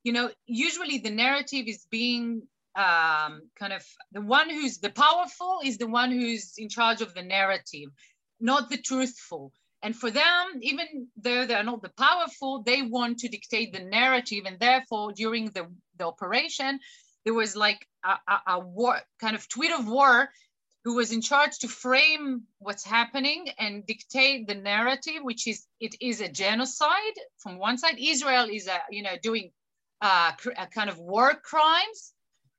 you 0.04 0.12
know, 0.12 0.30
usually 0.46 0.98
the 0.98 1.10
narrative 1.10 1.66
is 1.66 1.86
being 1.90 2.42
um, 2.76 3.42
kind 3.58 3.72
of 3.72 3.84
the 4.12 4.20
one 4.20 4.48
who's 4.48 4.78
the 4.78 4.90
powerful 4.90 5.58
is 5.64 5.76
the 5.78 5.88
one 5.88 6.12
who's 6.12 6.54
in 6.56 6.68
charge 6.68 7.02
of 7.02 7.12
the 7.12 7.22
narrative, 7.22 7.90
not 8.40 8.70
the 8.70 8.78
truthful. 8.78 9.52
And 9.82 9.94
for 9.94 10.10
them, 10.10 10.44
even 10.62 11.08
though 11.16 11.46
they're 11.46 11.62
not 11.62 11.82
the 11.82 11.90
powerful, 11.90 12.62
they 12.62 12.82
want 12.82 13.18
to 13.18 13.28
dictate 13.28 13.72
the 13.72 13.84
narrative. 13.84 14.44
And 14.46 14.58
therefore, 14.58 15.12
during 15.12 15.46
the, 15.46 15.66
the 15.96 16.06
operation, 16.06 16.80
there 17.24 17.34
was 17.34 17.54
like 17.54 17.86
a, 18.04 18.16
a, 18.26 18.40
a 18.54 18.58
war, 18.58 18.98
kind 19.20 19.36
of 19.36 19.48
tweet 19.48 19.72
of 19.72 19.86
war, 19.86 20.30
who 20.84 20.94
was 20.94 21.12
in 21.12 21.20
charge 21.20 21.58
to 21.58 21.68
frame 21.68 22.44
what's 22.58 22.84
happening 22.84 23.48
and 23.58 23.86
dictate 23.86 24.46
the 24.46 24.54
narrative, 24.54 25.20
which 25.22 25.46
is 25.46 25.66
it 25.80 25.94
is 26.00 26.20
a 26.20 26.28
genocide 26.28 27.16
from 27.38 27.58
one 27.58 27.76
side. 27.76 27.96
Israel 27.98 28.48
is 28.50 28.66
a 28.68 28.80
you 28.90 29.02
know 29.02 29.16
doing 29.22 29.50
uh, 30.00 30.32
a 30.56 30.66
kind 30.66 30.88
of 30.88 30.98
war 30.98 31.34
crimes, 31.34 32.14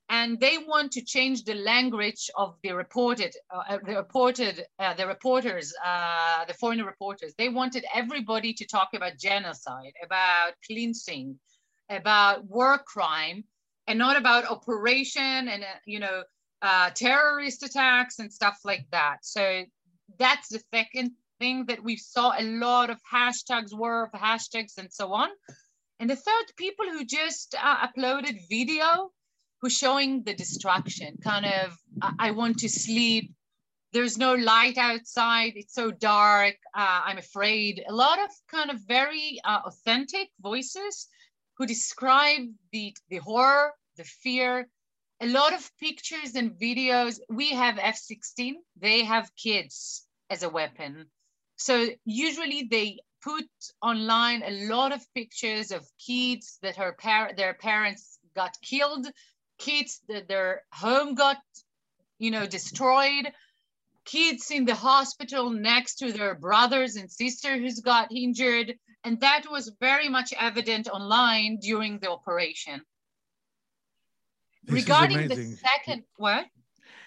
and 0.09 0.39
they 0.39 0.57
want 0.57 0.91
to 0.93 1.03
change 1.03 1.43
the 1.43 1.53
language 1.53 2.31
of 2.35 2.57
the 2.63 2.71
reported, 2.71 3.35
uh, 3.51 3.77
the 3.85 3.95
reported, 3.95 4.65
uh, 4.79 4.95
the 4.95 5.05
reporters, 5.05 5.71
uh, 5.85 6.45
the 6.45 6.53
foreign 6.55 6.83
reporters. 6.83 7.35
They 7.37 7.49
wanted 7.49 7.85
everybody 7.93 8.53
to 8.53 8.65
talk 8.65 8.89
about 8.95 9.19
genocide, 9.19 9.93
about 10.03 10.53
cleansing, 10.65 11.39
about 11.89 12.43
war 12.45 12.79
crime, 12.79 13.43
and 13.85 13.99
not 13.99 14.17
about 14.17 14.49
operation 14.49 15.47
and 15.47 15.63
uh, 15.63 15.77
you 15.85 15.99
know 15.99 16.23
uh, 16.63 16.89
terrorist 16.91 17.63
attacks 17.63 18.17
and 18.19 18.33
stuff 18.33 18.57
like 18.65 18.87
that. 18.91 19.17
So 19.21 19.63
that's 20.17 20.49
the 20.49 20.61
second 20.73 21.11
thing 21.39 21.65
that 21.67 21.83
we 21.83 21.97
saw 21.97 22.33
a 22.37 22.43
lot 22.43 22.89
of 22.89 22.99
hashtags, 23.13 23.77
war 23.77 24.09
hashtags, 24.13 24.77
and 24.79 24.91
so 24.91 25.13
on. 25.13 25.29
And 25.99 26.09
the 26.09 26.15
third, 26.15 26.45
people 26.57 26.85
who 26.85 27.05
just 27.05 27.55
uh, 27.61 27.87
uploaded 27.87 28.39
video 28.49 29.11
who's 29.61 29.73
showing 29.73 30.23
the 30.23 30.33
destruction 30.33 31.17
kind 31.23 31.45
of 31.45 31.77
i 32.19 32.31
want 32.31 32.57
to 32.59 32.69
sleep. 32.69 33.31
There's 33.91 34.19
no 34.19 34.35
light 34.35 34.77
outside. 34.77 35.53
It's 35.55 35.73
so 35.73 35.89
dark. 35.89 36.55
Uh, 36.75 37.01
i'm 37.07 37.17
afraid. 37.17 37.83
A 37.87 37.93
lot 37.93 38.19
of 38.19 38.29
kind 38.47 38.69
of 38.69 38.79
very 38.87 39.39
uh, 39.43 39.61
authentic 39.65 40.29
voices 40.39 41.07
who 41.57 41.65
describe 41.65 42.43
the 42.71 42.95
the 43.09 43.17
horror 43.17 43.73
the 43.97 44.03
fear. 44.03 44.69
A 45.21 45.27
lot 45.27 45.53
of 45.53 45.69
pictures 45.77 46.35
and 46.35 46.51
videos. 46.51 47.19
We 47.29 47.49
have 47.53 47.77
f-16 47.77 48.53
they 48.79 49.03
have 49.03 49.35
kids 49.35 50.07
as 50.29 50.43
a 50.43 50.49
weapon. 50.49 51.07
So 51.57 51.89
usually 52.05 52.67
they 52.71 52.99
put 53.21 53.49
online 53.81 54.43
a 54.43 54.67
lot 54.67 54.93
of 54.93 55.01
pictures 55.13 55.71
of 55.71 55.85
kids 55.97 56.57
that 56.61 56.77
her 56.77 56.93
par- 56.93 57.33
their 57.35 57.53
parents 57.53 58.19
got 58.35 58.55
killed 58.61 59.07
kids 59.59 60.01
that 60.09 60.27
their 60.27 60.63
home 60.71 61.13
got 61.13 61.37
you 62.17 62.31
know 62.31 62.45
destroyed 62.45 63.31
kids 64.09 64.49
in 64.49 64.65
the 64.65 64.75
hospital 64.75 65.49
next 65.51 65.95
to 65.95 66.11
their 66.11 66.33
brothers 66.35 66.95
and 66.95 67.11
sister 67.11 67.57
who's 67.57 67.79
got 67.79 68.11
injured. 68.11 68.73
And 69.03 69.19
that 69.21 69.43
was 69.49 69.71
very 69.79 70.09
much 70.09 70.33
evident 70.39 70.89
online 70.89 71.57
during 71.61 71.99
the 71.99 72.09
operation. 72.09 72.81
This 74.63 74.75
regarding 74.81 75.27
the 75.27 75.57
second 75.69 76.03
what? 76.17 76.45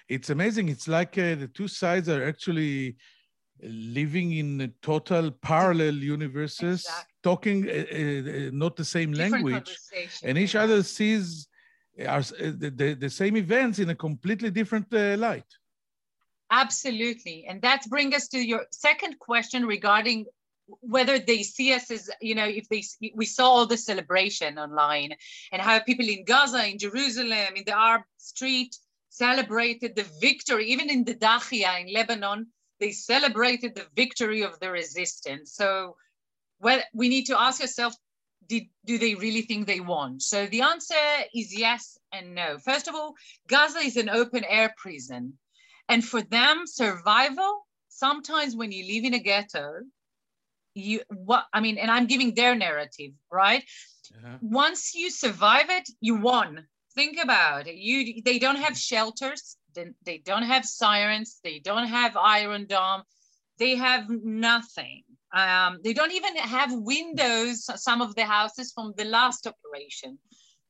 It's 0.08 0.30
amazing. 0.30 0.68
It's 0.68 0.88
like 0.88 1.18
uh, 1.18 1.34
the 1.34 1.50
two 1.52 1.68
sides 1.68 2.08
are 2.08 2.24
actually 2.24 2.96
living 3.62 4.32
in 4.32 4.72
total 4.82 5.30
parallel 5.30 5.94
universes 5.94 6.80
exactly. 6.80 7.14
talking 7.22 7.68
uh, 7.68 7.72
uh, 7.72 8.50
not 8.52 8.74
the 8.76 8.84
same 8.84 9.12
Different 9.12 9.44
language 9.44 9.76
and 10.24 10.36
each 10.36 10.56
other 10.56 10.82
sees 10.82 11.46
are 12.06 12.22
the, 12.22 12.72
the, 12.74 12.94
the 12.94 13.10
same 13.10 13.36
events 13.36 13.78
in 13.78 13.90
a 13.90 13.94
completely 13.94 14.50
different 14.50 14.86
uh, 14.92 15.16
light. 15.16 15.46
Absolutely. 16.50 17.46
And 17.48 17.62
that 17.62 17.88
brings 17.88 18.14
us 18.14 18.28
to 18.28 18.38
your 18.38 18.66
second 18.70 19.18
question 19.18 19.64
regarding 19.64 20.26
whether 20.80 21.18
they 21.18 21.42
see 21.42 21.72
us 21.74 21.90
as, 21.90 22.10
you 22.20 22.34
know, 22.34 22.44
if 22.44 22.68
they, 22.68 22.82
we 23.14 23.26
saw 23.26 23.46
all 23.48 23.66
the 23.66 23.76
celebration 23.76 24.58
online 24.58 25.14
and 25.50 25.62
how 25.62 25.78
people 25.80 26.06
in 26.06 26.24
Gaza, 26.24 26.66
in 26.66 26.78
Jerusalem, 26.78 27.56
in 27.56 27.64
the 27.66 27.76
Arab 27.76 28.02
street 28.16 28.76
celebrated 29.08 29.94
the 29.96 30.06
victory, 30.20 30.66
even 30.68 30.88
in 30.88 31.04
the 31.04 31.14
Dahia 31.14 31.80
in 31.80 31.92
Lebanon, 31.92 32.46
they 32.80 32.92
celebrated 32.92 33.74
the 33.74 33.86
victory 33.96 34.42
of 34.42 34.58
the 34.60 34.70
resistance. 34.70 35.54
So 35.54 35.96
well, 36.60 36.80
we 36.94 37.08
need 37.08 37.26
to 37.26 37.38
ask 37.38 37.60
ourselves, 37.60 37.98
did, 38.48 38.64
do 38.84 38.98
they 38.98 39.14
really 39.14 39.42
think 39.42 39.66
they 39.66 39.80
won? 39.80 40.20
So 40.20 40.46
the 40.46 40.62
answer 40.62 40.94
is 41.34 41.56
yes 41.56 41.98
and 42.12 42.34
no. 42.34 42.58
First 42.58 42.88
of 42.88 42.94
all, 42.94 43.14
Gaza 43.48 43.78
is 43.78 43.96
an 43.96 44.08
open 44.08 44.44
air 44.44 44.74
prison. 44.76 45.34
And 45.88 46.04
for 46.04 46.22
them, 46.22 46.62
survival, 46.66 47.66
sometimes 47.88 48.56
when 48.56 48.72
you 48.72 48.92
live 48.94 49.04
in 49.04 49.14
a 49.14 49.18
ghetto, 49.18 49.82
you 50.74 51.00
what 51.08 51.44
I 51.52 51.60
mean, 51.60 51.78
and 51.78 51.90
I'm 51.90 52.06
giving 52.06 52.34
their 52.34 52.54
narrative, 52.54 53.12
right? 53.30 53.62
Uh-huh. 54.16 54.38
Once 54.40 54.94
you 54.94 55.10
survive 55.10 55.68
it, 55.68 55.88
you 56.00 56.14
won. 56.16 56.66
Think 56.94 57.18
about 57.22 57.66
it. 57.66 57.76
You 57.76 58.22
they 58.22 58.38
don't 58.38 58.56
have 58.56 58.76
shelters, 58.76 59.56
they, 59.74 59.88
they 60.04 60.18
don't 60.18 60.44
have 60.44 60.64
sirens, 60.64 61.40
they 61.44 61.58
don't 61.58 61.86
have 61.86 62.16
Iron 62.16 62.66
Dome, 62.66 63.02
they 63.58 63.76
have 63.76 64.08
nothing 64.08 65.04
Um, 65.32 65.78
they 65.82 65.94
don't 65.94 66.12
even 66.12 66.36
have 66.36 66.70
windows, 66.72 67.68
some 67.82 68.02
of 68.02 68.14
the 68.14 68.24
houses 68.24 68.72
from 68.72 68.92
the 68.96 69.04
last 69.04 69.46
operation. 69.46 70.18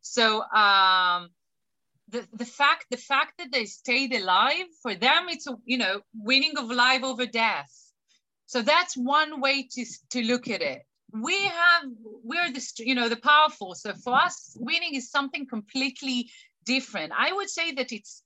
So 0.01 0.43
um, 0.51 1.31
the, 2.09 2.27
the 2.33 2.45
fact 2.45 2.87
the 2.91 2.97
fact 2.97 3.39
that 3.39 3.51
they 3.53 3.65
stayed 3.65 4.13
alive 4.13 4.67
for 4.83 4.95
them 4.95 5.27
it's 5.29 5.47
a 5.47 5.57
you 5.65 5.79
know 5.79 6.01
winning 6.15 6.57
of 6.59 6.71
life 6.71 7.03
over 7.03 7.27
death. 7.27 7.73
So 8.47 8.63
that's 8.63 8.97
one 8.97 9.41
way 9.41 9.69
to 9.73 9.85
to 10.11 10.23
look 10.23 10.49
at 10.49 10.63
it. 10.63 10.83
We 11.13 11.39
have 11.39 11.85
we're 12.23 12.53
the 12.53 12.65
you 12.79 12.95
know 12.95 13.09
the 13.09 13.17
powerful. 13.17 13.75
So 13.75 13.95
for 13.95 14.15
us 14.15 14.57
winning 14.61 14.95
is 14.95 15.11
something 15.11 15.47
completely 15.47 16.31
different. 16.65 17.13
I 17.17 17.33
would 17.33 17.51
say 17.51 17.73
that 17.73 17.93
it's 17.93 18.22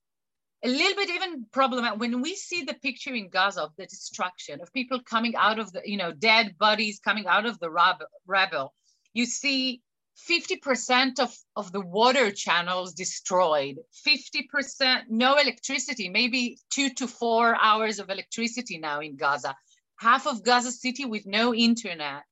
a 0.67 0.69
little 0.69 0.97
bit 0.97 1.11
even 1.11 1.47
problematic 1.53 2.01
when 2.01 2.21
we 2.21 2.35
see 2.35 2.63
the 2.65 2.75
picture 2.75 3.15
in 3.15 3.29
gaza 3.29 3.63
of 3.63 3.71
the 3.79 3.87
destruction 3.87 4.61
of 4.61 4.73
people 4.73 5.01
coming 5.01 5.37
out 5.37 5.59
of 5.61 5.73
the 5.73 5.81
you 5.85 5.97
know 5.97 6.13
dead 6.13 6.59
bodies 6.59 6.99
coming 6.99 7.27
out 7.27 7.47
of 7.47 7.59
the 7.61 7.71
rubble. 7.71 8.75
you 9.15 9.27
see 9.27 9.81
50% 10.29 11.21
of, 11.21 11.37
of 11.57 11.73
the 11.73 11.81
water 11.81 12.31
channels 12.31 12.95
destroyed, 12.95 13.77
50% 14.07 15.03
no 15.11 15.37
electricity, 15.37 16.09
maybe 16.09 16.59
two 16.71 16.89
to 16.95 17.07
four 17.07 17.55
hours 17.55 17.99
of 17.99 18.09
electricity 18.09 18.79
now 18.79 19.01
in 19.01 19.17
Gaza, 19.17 19.55
half 20.01 20.27
of 20.27 20.43
Gaza 20.43 20.73
City 20.73 21.05
with 21.05 21.27
no 21.27 21.55
internet. 21.55 22.23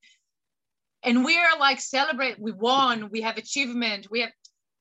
And 1.03 1.27
we 1.27 1.37
are 1.37 1.59
like 1.61 1.79
celebrate, 1.79 2.41
we 2.41 2.53
won, 2.53 3.11
we 3.11 3.21
have 3.21 3.37
achievement, 3.37 4.07
we 4.11 4.21
have, 4.21 4.33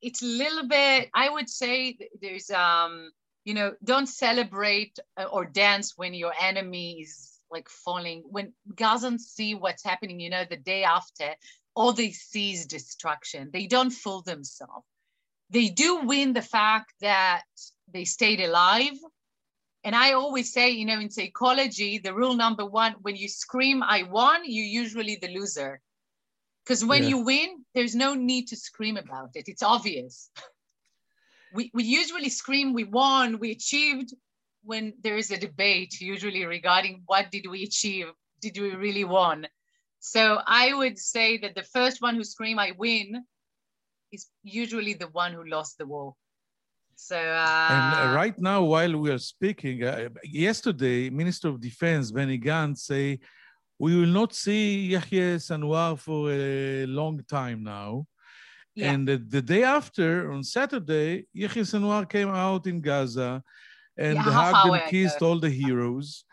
it's 0.02 0.22
a 0.22 0.26
little 0.26 0.70
bit, 0.70 1.10
I 1.14 1.30
would 1.30 1.50
say 1.50 1.98
there's, 2.22 2.50
um, 2.52 3.12
you 3.46 3.54
know, 3.54 3.74
don't 3.84 4.08
celebrate 4.08 4.98
uh, 5.18 5.24
or 5.24 5.46
dance 5.46 5.94
when 5.96 6.14
your 6.14 6.34
enemy 6.40 7.02
is 7.02 7.34
like 7.52 7.70
falling. 7.70 8.24
When 8.30 8.54
Gazans 8.74 9.22
see 9.22 9.56
what's 9.56 9.84
happening, 9.84 10.20
you 10.20 10.30
know, 10.30 10.46
the 10.50 10.58
day 10.58 10.84
after, 10.84 11.36
all 11.76 11.94
they 11.94 12.12
see 12.12 12.54
is 12.54 12.66
destruction. 12.66 13.50
They 13.52 13.68
don't 13.68 13.92
fool 13.92 14.22
themselves. 14.22 14.86
They 15.50 15.70
do 15.70 16.02
win 16.02 16.34
the 16.34 16.42
fact 16.42 16.94
that 17.02 17.44
they 17.92 18.06
stayed 18.06 18.40
alive. 18.40 18.98
And 19.84 19.96
I 19.96 20.14
always 20.14 20.54
say, 20.54 20.72
you 20.72 20.86
know, 20.86 21.00
in 21.00 21.10
psychology, 21.10 22.00
the 22.00 22.14
rule 22.14 22.36
number 22.36 22.66
one 22.66 22.96
when 23.02 23.16
you 23.16 23.28
scream, 23.28 23.84
I 23.84 24.04
won, 24.04 24.42
you're 24.46 24.84
usually 24.84 25.18
the 25.22 25.28
loser. 25.28 25.82
Because 26.64 26.86
when 26.86 27.04
yeah. 27.04 27.10
you 27.10 27.18
win, 27.26 27.66
there's 27.76 27.94
no 27.94 28.14
need 28.14 28.48
to 28.48 28.56
scream 28.56 28.96
about 28.96 29.32
it. 29.36 29.48
It's 29.48 29.64
obvious. 29.64 30.30
we, 31.54 31.72
we 31.74 31.84
usually 31.84 32.30
scream, 32.30 32.74
we 32.74 32.84
won, 32.84 33.40
we 33.40 33.52
achieved 33.52 34.14
when 34.64 34.94
there 35.04 35.18
is 35.18 35.30
a 35.32 35.38
debate, 35.38 36.00
usually 36.02 36.46
regarding 36.46 37.04
what 37.06 37.30
did 37.32 37.46
we 37.50 37.64
achieve? 37.64 38.08
Did 38.42 38.58
we 38.58 38.76
really 38.76 39.04
won? 39.04 39.48
So 40.00 40.40
I 40.46 40.74
would 40.74 40.98
say 40.98 41.38
that 41.38 41.56
the 41.56 41.64
first 41.64 42.02
one 42.02 42.16
who 42.16 42.24
scream 42.24 42.60
I 42.60 42.72
win 42.78 43.24
is 44.12 44.28
usually 44.44 44.94
the 44.94 45.08
one 45.08 45.34
who 45.34 45.44
lost 45.48 45.78
the 45.78 45.86
war. 45.86 46.16
So 46.96 47.18
uh, 47.18 47.68
and 47.70 48.12
uh, 48.12 48.16
right 48.16 48.40
now, 48.40 48.64
while 48.64 48.96
we 48.98 49.12
are 49.12 49.18
speaking, 49.18 49.84
uh, 49.84 50.10
yesterday, 50.24 51.10
Minister 51.10 51.50
of 51.50 51.60
Defense 51.60 52.12
Benny 52.12 52.40
Gantz 52.40 52.80
say 52.80 53.20
we 53.80 54.00
will 54.00 54.08
not 54.08 54.34
see 54.34 54.92
Yahya 54.92 55.38
Sinwar 55.38 55.98
for 55.98 56.32
a 56.32 56.86
long 56.86 57.22
time 57.28 57.64
now. 57.64 58.06
Yeah. 58.76 58.92
And 58.92 59.08
the, 59.08 59.18
the, 59.18 59.42
day 59.42 59.64
after, 59.64 60.32
on 60.32 60.44
Saturday, 60.44 61.28
Yahya 61.34 61.64
Sinwar 61.64 62.10
came 62.10 62.30
out 62.30 62.66
in 62.66 62.82
Gaza 62.82 63.44
and 63.98 64.16
yeah, 64.16 64.24
hugged 64.24 64.74
and 64.74 64.90
kissed 64.90 65.22
all 65.22 65.40
the 65.40 65.50
heroes. 65.50 66.26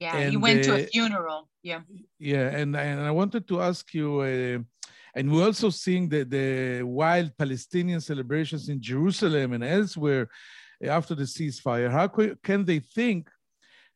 Yeah, 0.00 0.16
and, 0.16 0.30
he 0.30 0.36
went 0.36 0.64
to 0.64 0.74
a 0.74 0.86
funeral. 0.86 1.48
Yeah. 1.62 1.80
Yeah, 2.18 2.48
and 2.48 2.76
and 2.76 3.00
I 3.00 3.10
wanted 3.10 3.46
to 3.48 3.60
ask 3.60 3.92
you, 3.94 4.20
uh, 4.20 4.58
and 5.14 5.30
we're 5.30 5.44
also 5.44 5.70
seeing 5.70 6.08
the 6.08 6.24
the 6.24 6.82
wild 6.82 7.36
Palestinian 7.36 8.00
celebrations 8.00 8.68
in 8.68 8.80
Jerusalem 8.80 9.52
and 9.52 9.62
elsewhere 9.62 10.28
after 10.82 11.14
the 11.14 11.24
ceasefire. 11.24 11.90
How 11.90 12.08
can 12.42 12.64
they 12.64 12.80
think 12.80 13.30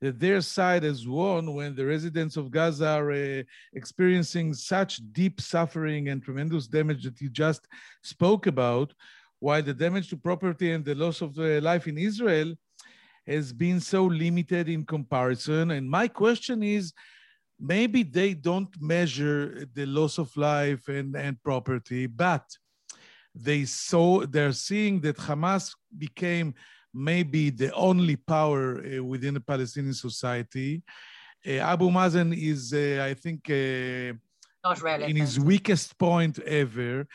that 0.01 0.21
their 0.21 0.41
side 0.41 0.83
has 0.83 1.09
won 1.09 1.55
when 1.55 1.75
the 1.75 1.87
residents 1.87 2.37
of 2.37 2.51
Gaza 2.51 2.89
are 2.89 3.13
uh, 3.13 3.43
experiencing 3.73 4.53
such 4.53 5.01
deep 5.13 5.41
suffering 5.41 6.09
and 6.09 6.23
tremendous 6.23 6.67
damage 6.67 7.05
that 7.05 7.21
you 7.21 7.31
just 7.31 7.67
spoke 8.03 8.47
about, 8.47 8.93
while 9.41 9.63
the 9.63 9.75
damage 9.75 10.09
to 10.11 10.17
property 10.17 10.73
and 10.73 10.85
the 10.85 10.95
loss 10.95 11.21
of 11.21 11.39
uh, 11.39 11.61
life 11.61 11.87
in 11.87 11.99
Israel 11.99 12.55
has 13.27 13.53
been 13.53 13.81
so 13.81 14.05
limited 14.05 14.69
in 14.69 14.85
comparison. 14.85 15.73
And 15.73 15.89
my 15.89 16.09
question 16.09 16.63
is, 16.63 16.93
maybe 17.59 18.03
they 18.03 18.35
don't 18.35 18.69
measure 18.81 19.67
the 19.75 19.87
loss 19.87 20.19
of 20.19 20.35
life 20.37 20.89
and, 20.89 21.17
and 21.17 21.43
property, 21.43 22.07
but 22.07 22.45
they 23.35 23.65
saw 23.65 24.25
they're 24.27 24.53
seeing 24.53 25.01
that 25.01 25.17
Hamas 25.17 25.75
became 25.99 26.55
maybe 26.97 27.51
the 27.51 27.73
only 27.75 28.17
power 28.17 28.79
uh, 28.79 29.05
within 29.05 29.35
the 29.35 29.41
Palestinian 29.41 29.95
society. 29.95 30.83
Uh, 31.47 31.59
Abu 31.73 31.91
Mazen 31.91 32.35
is, 32.37 32.73
uh, 32.73 33.05
I 33.05 33.15
think, 33.15 33.49
uh, 33.51 34.15
in 35.11 35.17
his 35.17 35.39
weakest 35.39 35.97
point 35.99 36.39
ever. 36.41 37.07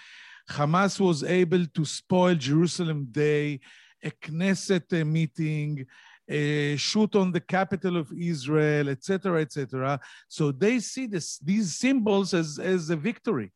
Hamas 0.50 1.00
was 1.00 1.24
able 1.24 1.66
to 1.66 1.86
spoil 1.86 2.36
Jerusalem 2.36 3.08
Day, 3.12 3.60
a 4.04 4.12
Knesset 4.12 5.06
meeting, 5.06 5.86
a 6.28 6.76
shoot 6.78 7.16
on 7.16 7.32
the 7.32 7.42
capital 7.42 7.98
of 7.98 8.12
Israel, 8.14 8.90
etc., 8.90 9.42
etc. 9.42 10.00
So 10.28 10.52
they 10.52 10.80
see 10.80 11.08
this, 11.08 11.38
these 11.40 11.78
symbols 11.78 12.34
as, 12.34 12.60
as 12.60 12.90
a 12.90 12.96
victory. 12.96 13.52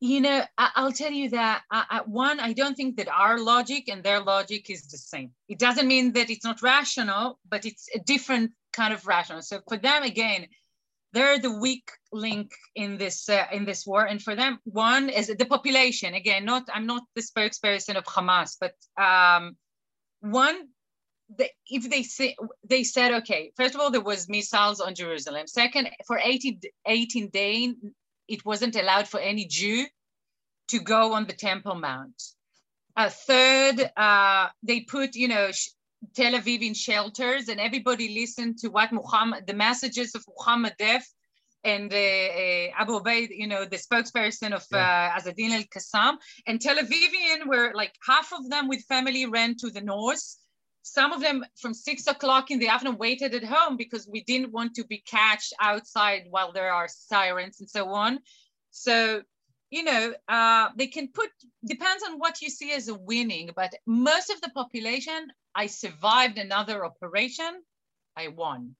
You 0.00 0.20
know, 0.20 0.44
I, 0.56 0.84
will 0.84 0.92
tell 0.92 1.10
you 1.10 1.30
that 1.30 1.62
I, 1.72 1.84
I, 1.90 2.00
one, 2.06 2.38
I 2.38 2.52
don't 2.52 2.76
think 2.76 2.96
that 2.98 3.08
our 3.08 3.40
logic 3.40 3.88
and 3.88 4.04
their 4.04 4.20
logic 4.20 4.70
is 4.70 4.86
the 4.86 4.96
same. 4.96 5.32
It 5.48 5.58
doesn't 5.58 5.88
mean 5.88 6.12
that 6.12 6.30
it's 6.30 6.44
not 6.44 6.62
rational, 6.62 7.40
but 7.48 7.66
it's 7.66 7.88
a 7.92 7.98
different 7.98 8.52
kind 8.72 8.94
of 8.94 9.04
rational. 9.08 9.42
So 9.42 9.60
for 9.66 9.76
them, 9.76 10.04
again, 10.04 10.46
they're 11.12 11.38
the 11.38 11.58
weak 11.58 11.90
link 12.12 12.52
in 12.74 12.98
this 12.98 13.28
uh, 13.28 13.46
in 13.52 13.64
this 13.64 13.86
war 13.86 14.04
and 14.04 14.22
for 14.22 14.34
them 14.34 14.58
one 14.64 15.08
is 15.08 15.28
the 15.28 15.46
population 15.46 16.14
again 16.14 16.44
not 16.44 16.64
i'm 16.74 16.86
not 16.86 17.02
the 17.14 17.22
spokesperson 17.22 17.96
of 17.96 18.04
hamas 18.04 18.56
but 18.60 18.74
um, 19.02 19.56
one 20.20 20.68
the, 21.36 21.48
if 21.66 21.88
they 21.90 22.02
say 22.02 22.36
they 22.68 22.84
said 22.84 23.12
okay 23.12 23.52
first 23.56 23.74
of 23.74 23.80
all 23.80 23.90
there 23.90 24.00
was 24.00 24.28
missiles 24.28 24.80
on 24.80 24.94
jerusalem 24.94 25.46
second 25.46 25.88
for 26.06 26.18
18, 26.18 26.60
18 26.86 27.28
days 27.28 27.74
it 28.28 28.44
wasn't 28.44 28.76
allowed 28.76 29.08
for 29.08 29.20
any 29.20 29.46
jew 29.46 29.86
to 30.68 30.78
go 30.78 31.14
on 31.14 31.26
the 31.26 31.32
temple 31.32 31.74
mount. 31.74 32.22
Uh, 32.96 33.08
third 33.08 33.90
uh, 33.96 34.48
they 34.62 34.80
put 34.80 35.14
you 35.14 35.28
know 35.28 35.50
tel 36.14 36.32
aviv 36.32 36.62
in 36.62 36.74
shelters 36.74 37.48
and 37.48 37.58
everybody 37.60 38.14
listened 38.20 38.56
to 38.58 38.68
what 38.68 38.92
muhammad 38.92 39.46
the 39.46 39.54
messages 39.54 40.14
of 40.14 40.24
muhammad 40.28 40.74
Deif 40.78 41.02
and 41.64 41.92
uh, 41.92 42.80
Abu 42.80 43.00
Ubaid, 43.00 43.30
you 43.30 43.46
know, 43.46 43.64
the 43.64 43.76
spokesperson 43.76 44.52
of 44.52 44.64
yeah. 44.70 45.12
uh, 45.14 45.20
Azadin 45.20 45.50
al-Qassam, 45.50 46.16
and 46.46 46.60
Tel 46.60 46.76
Avivian 46.76 47.46
were 47.46 47.72
like 47.74 47.94
half 48.06 48.32
of 48.32 48.48
them 48.48 48.68
with 48.68 48.82
family 48.84 49.26
ran 49.26 49.56
to 49.56 49.70
the 49.70 49.80
north, 49.80 50.36
some 50.92 51.12
of 51.12 51.20
them 51.20 51.44
from 51.56 51.74
six 51.74 52.06
o'clock 52.06 52.50
in 52.50 52.58
the 52.58 52.68
afternoon 52.68 52.98
waited 52.98 53.34
at 53.34 53.44
home 53.44 53.76
because 53.76 54.08
we 54.08 54.22
didn't 54.24 54.52
want 54.52 54.74
to 54.74 54.84
be 54.84 54.98
catched 54.98 55.52
outside 55.60 56.24
while 56.30 56.52
there 56.52 56.72
are 56.72 56.88
sirens 56.88 57.60
and 57.60 57.68
so 57.68 57.90
on. 57.90 58.20
So, 58.70 59.22
you 59.70 59.84
know, 59.84 60.14
uh, 60.28 60.68
they 60.76 60.86
can 60.86 61.08
put, 61.08 61.30
depends 61.64 62.02
on 62.04 62.18
what 62.18 62.40
you 62.40 62.48
see 62.48 62.72
as 62.72 62.88
a 62.88 62.94
winning, 62.94 63.50
but 63.54 63.74
most 63.86 64.30
of 64.30 64.40
the 64.40 64.50
population, 64.50 65.28
I 65.54 65.66
survived 65.66 66.38
another 66.38 66.84
operation, 66.84 67.62
I 68.16 68.28
won. 68.28 68.74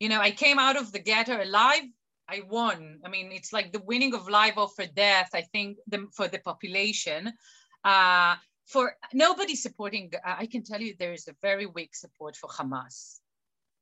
You 0.00 0.08
know, 0.08 0.20
I 0.20 0.30
came 0.30 0.58
out 0.58 0.76
of 0.76 0.92
the 0.92 1.00
ghetto 1.00 1.42
alive, 1.42 1.82
I 2.28 2.42
won. 2.48 3.00
I 3.04 3.08
mean, 3.08 3.32
it's 3.32 3.52
like 3.52 3.72
the 3.72 3.80
winning 3.80 4.14
of 4.14 4.28
life 4.28 4.56
over 4.56 4.86
death, 4.86 5.30
I 5.34 5.42
think, 5.42 5.78
the, 5.86 6.06
for 6.14 6.28
the 6.28 6.38
population. 6.38 7.32
Uh, 7.84 8.36
for 8.68 8.94
nobody 9.12 9.56
supporting, 9.56 10.12
I 10.24 10.46
can 10.46 10.62
tell 10.62 10.80
you 10.80 10.94
there 10.98 11.12
is 11.14 11.26
a 11.26 11.34
very 11.42 11.66
weak 11.66 11.96
support 11.96 12.36
for 12.36 12.48
Hamas. 12.48 13.18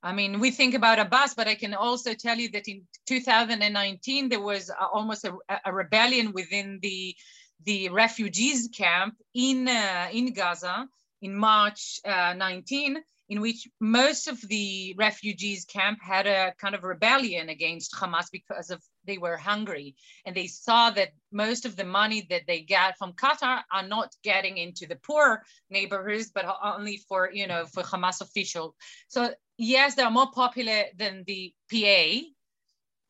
I 0.03 0.13
mean, 0.13 0.39
we 0.39 0.53
think 0.53 0.75
about 0.75 1.01
Abbas, 1.01 1.35
but 1.35 1.49
I 1.49 1.57
can 1.57 1.75
also 1.75 2.15
tell 2.15 2.39
you 2.39 2.51
that 2.51 2.69
in 2.69 2.83
2019, 3.07 4.29
there 4.29 4.41
was 4.41 4.71
almost 4.93 5.25
a, 5.25 5.37
a 5.65 5.73
rebellion 5.73 6.33
within 6.33 6.79
the, 6.83 7.17
the 7.65 7.89
refugees 7.89 8.69
camp 8.69 9.15
in, 9.35 9.67
uh, 9.67 10.09
in 10.13 10.33
Gaza 10.33 10.87
in 11.23 11.35
March 11.35 12.01
uh, 12.05 12.35
19, 12.37 12.99
in 13.29 13.41
which 13.41 13.69
most 13.81 14.29
of 14.29 14.41
the 14.43 14.95
refugees 14.97 15.65
camp 15.65 15.99
had 16.03 16.27
a 16.27 16.55
kind 16.59 16.75
of 16.75 16.85
rebellion 16.85 17.49
against 17.49 17.95
Hamas 17.95 18.27
because 18.31 18.71
of 18.71 18.83
they 19.05 19.19
were 19.19 19.37
hungry 19.37 19.95
and 20.25 20.35
they 20.37 20.47
saw 20.47 20.91
that 20.91 21.11
most 21.33 21.65
of 21.65 21.77
the 21.77 21.85
money 21.85 22.27
that 22.31 22.43
they 22.47 22.61
get 22.61 22.97
from 22.99 23.13
Qatar 23.13 23.63
are 23.73 23.87
not 23.87 24.15
getting 24.23 24.57
into 24.59 24.87
the 24.87 24.97
poor 24.97 25.43
neighborhoods, 25.71 26.31
but 26.35 26.45
only 26.63 26.99
for 27.09 27.31
you 27.33 27.47
know 27.47 27.67
for 27.67 27.83
Hamas 27.83 28.21
officials. 28.21 28.75
So 29.09 29.33
yes, 29.59 29.95
they're 29.95 30.11
more 30.11 30.31
popular 30.33 30.85
than 30.97 31.25
the 31.27 31.53
PA, 31.71 32.23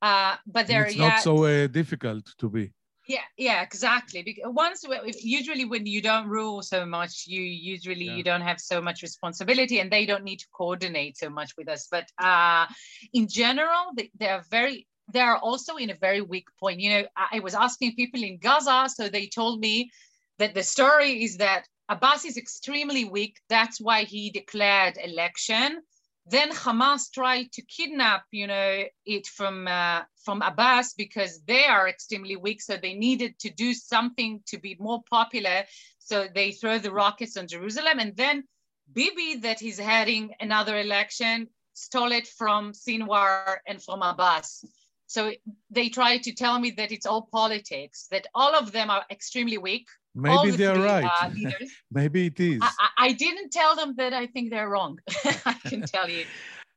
Uh, 0.02 0.36
but 0.46 0.66
they're 0.66 0.86
it's 0.86 0.96
not 0.96 1.20
so 1.20 1.44
uh, 1.44 1.66
difficult 1.66 2.24
to 2.38 2.48
be. 2.50 2.72
Yeah, 3.08 3.20
yeah, 3.36 3.62
exactly. 3.62 4.22
Because 4.22 4.52
once, 4.52 4.84
usually, 5.22 5.64
when 5.64 5.86
you 5.86 6.02
don't 6.02 6.26
rule 6.26 6.62
so 6.62 6.84
much, 6.84 7.24
you 7.26 7.40
usually 7.40 8.06
yeah. 8.06 8.16
you 8.16 8.24
don't 8.24 8.40
have 8.40 8.60
so 8.60 8.80
much 8.80 9.02
responsibility, 9.02 9.78
and 9.78 9.90
they 9.90 10.06
don't 10.06 10.24
need 10.24 10.40
to 10.40 10.46
coordinate 10.52 11.16
so 11.16 11.30
much 11.30 11.52
with 11.56 11.68
us. 11.68 11.86
But 11.90 12.08
uh, 12.18 12.66
in 13.12 13.28
general, 13.28 13.92
they, 13.96 14.10
they 14.18 14.28
are 14.28 14.44
very. 14.50 14.86
They 15.12 15.20
are 15.20 15.38
also 15.38 15.76
in 15.76 15.90
a 15.90 15.94
very 15.94 16.20
weak 16.20 16.46
point. 16.58 16.80
You 16.80 16.90
know, 16.90 17.04
I, 17.16 17.36
I 17.36 17.40
was 17.40 17.54
asking 17.54 17.94
people 17.94 18.24
in 18.24 18.38
Gaza, 18.38 18.88
so 18.92 19.08
they 19.08 19.28
told 19.28 19.60
me 19.60 19.90
that 20.38 20.54
the 20.54 20.64
story 20.64 21.22
is 21.22 21.36
that 21.36 21.66
Abbas 21.88 22.24
is 22.24 22.36
extremely 22.36 23.04
weak. 23.04 23.38
That's 23.48 23.80
why 23.80 24.02
he 24.02 24.30
declared 24.30 24.98
election 25.02 25.80
then 26.28 26.50
Hamas 26.50 27.12
tried 27.12 27.52
to 27.52 27.62
kidnap, 27.62 28.24
you 28.32 28.46
know, 28.46 28.84
it 29.04 29.26
from 29.26 29.68
uh, 29.68 30.02
from 30.24 30.42
Abbas 30.42 30.94
because 30.94 31.40
they 31.46 31.64
are 31.66 31.88
extremely 31.88 32.36
weak, 32.36 32.60
so 32.60 32.76
they 32.76 32.94
needed 32.94 33.38
to 33.40 33.50
do 33.50 33.72
something 33.72 34.42
to 34.46 34.58
be 34.58 34.76
more 34.80 35.02
popular. 35.08 35.64
So 35.98 36.26
they 36.32 36.52
throw 36.52 36.78
the 36.78 36.92
rockets 36.92 37.36
on 37.36 37.46
Jerusalem, 37.46 38.00
and 38.00 38.16
then 38.16 38.44
Bibi, 38.92 39.36
that 39.42 39.60
he's 39.60 39.78
heading 39.78 40.34
another 40.40 40.78
election, 40.78 41.48
stole 41.74 42.12
it 42.12 42.26
from 42.26 42.72
Sinwar 42.72 43.58
and 43.66 43.82
from 43.82 44.02
Abbas. 44.02 44.64
So 45.06 45.32
they 45.70 45.88
try 45.88 46.18
to 46.18 46.34
tell 46.34 46.58
me 46.58 46.70
that 46.72 46.90
it's 46.92 47.06
all 47.06 47.28
politics, 47.32 48.08
that 48.10 48.26
all 48.34 48.54
of 48.54 48.72
them 48.72 48.90
are 48.90 49.04
extremely 49.10 49.58
weak. 49.58 49.86
Maybe 50.14 50.50
they're 50.52 50.78
right. 50.78 51.10
Uh, 51.20 51.30
Maybe 51.90 52.26
it 52.26 52.40
is. 52.40 52.60
I, 52.62 52.88
I, 52.98 53.12
didn't 53.12 53.50
tell 53.50 53.76
them 53.76 53.94
that 53.98 54.14
I 54.14 54.26
think 54.26 54.50
they're 54.50 54.68
wrong. 54.68 54.98
I 55.44 55.56
can 55.68 55.82
tell 55.82 56.08
you. 56.08 56.24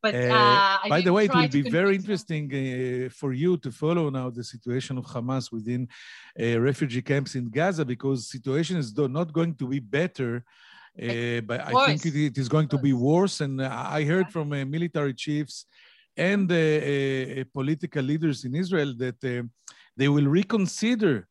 But 0.01 0.15
uh, 0.15 0.79
uh, 0.83 0.89
by 0.89 1.01
the 1.01 1.11
way, 1.11 1.25
it 1.25 1.33
will 1.33 1.47
be 1.47 1.69
very 1.69 1.95
interesting 1.95 2.45
uh, 2.47 3.09
for 3.09 3.33
you 3.33 3.57
to 3.57 3.71
follow 3.71 4.09
now 4.09 4.29
the 4.29 4.43
situation 4.43 4.97
of 4.97 5.05
Hamas 5.05 5.51
within 5.51 5.87
uh, 6.39 6.59
refugee 6.59 7.01
camps 7.01 7.35
in 7.35 7.49
Gaza 7.49 7.83
because 7.83 8.29
situation 8.29 8.77
is 8.77 8.95
not 8.97 9.33
going 9.33 9.55
to 9.55 9.67
be 9.67 9.79
better. 9.79 10.43
Uh, 11.01 11.41
but 11.41 11.61
I 11.61 11.85
think 11.85 12.05
it, 12.05 12.15
it 12.15 12.37
is 12.37 12.49
going 12.49 12.67
to 12.69 12.77
be 12.77 12.93
worse. 12.93 13.41
And 13.41 13.61
I 13.61 14.03
heard 14.03 14.31
from 14.31 14.49
military 14.49 15.13
chiefs 15.13 15.65
and 16.17 16.49
the 16.49 17.45
political 17.53 18.03
leaders 18.03 18.45
in 18.45 18.55
Israel 18.55 18.93
that 18.97 19.19
they 19.97 20.07
will 20.07 20.27
reconsider 20.27 21.27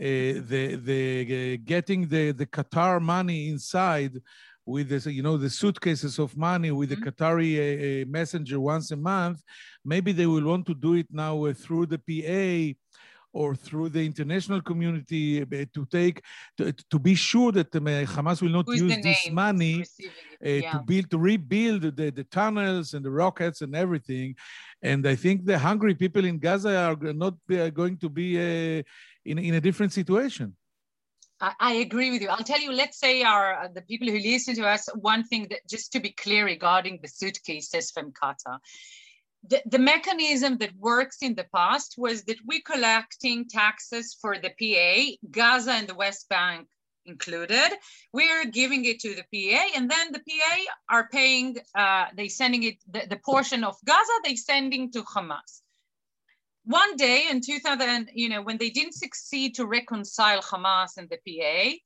uh, 0.00 0.40
the 0.50 0.80
the 0.82 1.54
uh, 1.54 1.62
getting 1.64 2.08
the 2.08 2.32
the 2.32 2.46
Qatar 2.46 3.00
money 3.00 3.48
inside 3.50 4.14
with 4.64 4.88
this, 4.88 5.06
you 5.06 5.22
know, 5.22 5.36
the 5.36 5.50
suitcases 5.50 6.18
of 6.18 6.36
money 6.36 6.70
with 6.70 6.90
mm-hmm. 6.90 7.04
the 7.04 7.10
Qatari 7.12 8.02
uh, 8.02 8.06
messenger 8.08 8.58
once 8.60 8.90
a 8.90 8.96
month. 8.96 9.42
Maybe 9.84 10.12
they 10.12 10.26
will 10.26 10.44
want 10.44 10.66
to 10.66 10.74
do 10.74 10.94
it 10.94 11.08
now 11.10 11.52
through 11.52 11.86
the 11.86 11.98
PA 11.98 12.78
or 13.32 13.54
through 13.54 13.88
the 13.88 14.04
international 14.04 14.60
community 14.60 15.44
to 15.44 15.86
take 15.90 16.22
to, 16.56 16.72
to 16.90 16.98
be 16.98 17.14
sure 17.14 17.52
that 17.52 17.74
um, 17.76 17.86
Hamas 17.86 18.42
will 18.42 18.50
not 18.50 18.68
use 18.68 18.96
this 19.02 19.30
money 19.30 19.82
uh, 19.82 20.48
yeah. 20.48 20.72
to 20.72 20.78
build 20.80 21.10
to 21.10 21.18
rebuild 21.18 21.82
the, 21.82 22.10
the 22.10 22.24
tunnels 22.24 22.94
and 22.94 23.04
the 23.04 23.10
rockets 23.10 23.62
and 23.62 23.74
everything. 23.74 24.34
And 24.82 25.06
I 25.06 25.14
think 25.14 25.44
the 25.44 25.58
hungry 25.58 25.94
people 25.94 26.24
in 26.24 26.38
Gaza 26.38 26.76
are 26.76 27.12
not 27.12 27.34
going 27.48 27.96
to 27.98 28.08
be 28.08 28.36
in, 29.24 29.38
in 29.38 29.54
a 29.54 29.60
different 29.60 29.92
situation. 29.92 30.56
I, 31.40 31.52
I 31.58 31.72
agree 31.74 32.10
with 32.10 32.22
you. 32.22 32.28
I'll 32.28 32.44
tell 32.44 32.60
you, 32.60 32.72
let's 32.72 32.98
say 32.98 33.22
our 33.22 33.64
uh, 33.64 33.68
the 33.74 33.82
people 33.82 34.08
who 34.08 34.18
listen 34.18 34.54
to 34.56 34.66
us, 34.66 34.88
one 34.94 35.24
thing 35.24 35.48
that 35.50 35.60
just 35.68 35.92
to 35.92 36.00
be 36.00 36.10
clear 36.10 36.44
regarding 36.44 37.00
the 37.02 37.08
suitcases 37.08 37.90
from 37.90 38.12
Qatar. 38.12 38.58
The, 39.48 39.60
the 39.66 39.78
mechanism 39.78 40.58
that 40.58 40.76
works 40.76 41.18
in 41.20 41.34
the 41.34 41.46
past 41.54 41.96
was 41.98 42.24
that 42.24 42.38
we're 42.46 42.60
collecting 42.64 43.48
taxes 43.48 44.16
for 44.20 44.36
the 44.38 44.50
PA, 44.50 45.16
Gaza 45.30 45.72
and 45.72 45.88
the 45.88 45.94
West 45.94 46.28
Bank 46.28 46.68
included. 47.06 47.72
We're 48.12 48.44
giving 48.44 48.84
it 48.84 49.00
to 49.00 49.16
the 49.16 49.24
PA, 49.32 49.64
and 49.76 49.90
then 49.90 50.12
the 50.12 50.20
PA 50.20 50.56
are 50.88 51.08
paying, 51.08 51.56
uh, 51.74 52.06
they 52.16 52.28
sending 52.28 52.62
it, 52.62 52.76
the, 52.88 53.06
the 53.08 53.20
portion 53.24 53.64
of 53.64 53.76
Gaza, 53.84 54.12
they 54.24 54.36
sending 54.36 54.92
to 54.92 55.02
Hamas 55.02 55.62
one 56.64 56.96
day 56.96 57.24
in 57.30 57.40
2000, 57.40 58.10
you 58.14 58.28
know, 58.28 58.42
when 58.42 58.58
they 58.58 58.70
didn't 58.70 58.94
succeed 58.94 59.54
to 59.56 59.66
reconcile 59.66 60.40
Hamas 60.40 60.96
and 60.96 61.08
the 61.10 61.18
PA, 61.26 61.76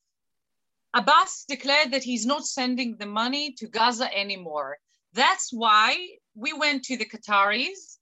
Abbas 0.95 1.45
declared 1.49 1.93
that 1.93 2.03
he's 2.03 2.27
not 2.27 2.45
sending 2.45 2.97
the 2.97 3.07
money 3.07 3.53
to 3.53 3.69
Gaza 3.69 4.15
anymore. 4.17 4.79
That's 5.13 5.51
why 5.53 5.97
we 6.37 6.53
went 6.53 6.85
to 6.85 6.97
the 6.97 7.07
Qataris 7.07 7.99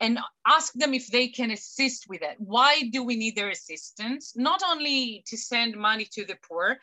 and 0.00 0.18
asked 0.46 0.78
them 0.78 0.94
if 0.94 1.08
they 1.08 1.28
can 1.28 1.50
assist 1.50 2.06
with 2.08 2.22
it. 2.22 2.36
Why 2.38 2.82
do 2.92 3.02
we 3.02 3.16
need 3.16 3.34
their 3.34 3.50
assistance? 3.50 4.34
Not 4.36 4.62
only 4.70 5.24
to 5.26 5.36
send 5.36 5.76
money 5.76 6.06
to 6.12 6.24
the 6.24 6.36
poor, 6.48 6.76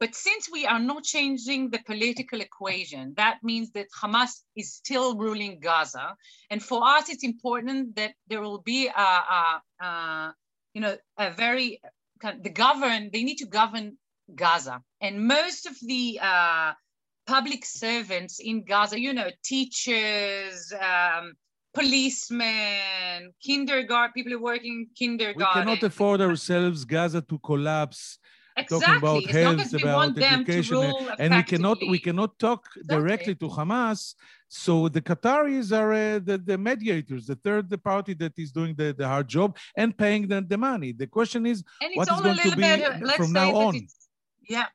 but 0.00 0.14
since 0.14 0.48
we 0.50 0.66
are 0.66 0.80
not 0.80 1.04
changing 1.04 1.70
the 1.70 1.80
political 1.86 2.40
equation, 2.40 3.14
that 3.16 3.38
means 3.42 3.70
that 3.72 3.86
Hamas 4.02 4.40
is 4.56 4.74
still 4.74 5.16
ruling 5.16 5.60
Gaza. 5.60 6.16
And 6.50 6.62
for 6.62 6.84
us, 6.84 7.08
it's 7.08 7.22
important 7.22 7.96
that 7.96 8.14
there 8.26 8.40
will 8.40 8.62
be 8.62 8.88
a, 8.88 9.00
a, 9.00 9.62
a 9.80 10.34
you 10.74 10.80
know, 10.80 10.96
a 11.18 11.30
very, 11.30 11.80
the 12.20 12.50
govern, 12.50 13.10
they 13.12 13.22
need 13.22 13.36
to 13.36 13.46
govern 13.46 13.96
Gaza. 14.34 14.82
And 15.00 15.26
most 15.26 15.66
of 15.66 15.76
the 15.82 16.18
uh, 16.20 16.72
public 17.26 17.64
servants 17.64 18.40
in 18.40 18.64
Gaza, 18.64 18.98
you 19.00 19.12
know, 19.12 19.30
teachers, 19.44 20.72
um, 20.80 21.32
policemen, 21.74 23.32
kindergarten, 23.42 24.12
people 24.14 24.38
working 24.40 24.72
in 24.72 24.86
kindergarten. 24.94 25.60
We 25.60 25.64
cannot 25.64 25.82
afford 25.82 26.20
ourselves 26.20 26.84
Gaza 26.84 27.22
to 27.22 27.38
collapse 27.38 28.18
exactly. 28.56 28.80
talking 28.80 28.96
about 28.98 29.24
as 29.24 29.34
health, 29.34 29.82
about 29.82 30.18
education, 30.18 30.94
and 31.18 31.34
we 31.34 31.42
cannot 31.42 31.78
we 31.88 31.98
cannot 31.98 32.38
talk 32.38 32.66
exactly. 32.76 32.96
directly 32.96 33.34
to 33.36 33.48
Hamas. 33.48 34.14
So 34.48 34.88
the 34.88 35.00
Qataris 35.00 35.72
are 35.72 35.92
uh, 35.92 36.18
the, 36.18 36.36
the 36.38 36.58
mediators, 36.58 37.26
the 37.26 37.36
third 37.36 37.70
the 37.70 37.78
party 37.78 38.14
that 38.14 38.38
is 38.38 38.52
doing 38.52 38.74
the, 38.74 38.92
the 38.92 39.08
hard 39.08 39.28
job 39.28 39.56
and 39.76 39.96
paying 39.96 40.28
them 40.28 40.46
the 40.46 40.58
money. 40.58 40.92
The 40.92 41.06
question 41.06 41.46
is, 41.46 41.64
what 41.94 42.10
is 42.10 42.20
going 42.20 42.36
to 42.36 42.56
be 42.56 42.62
bit, 42.62 43.12
from 43.16 43.32
now 43.32 43.54
on? 43.54 43.86
Yeah. 44.48 44.66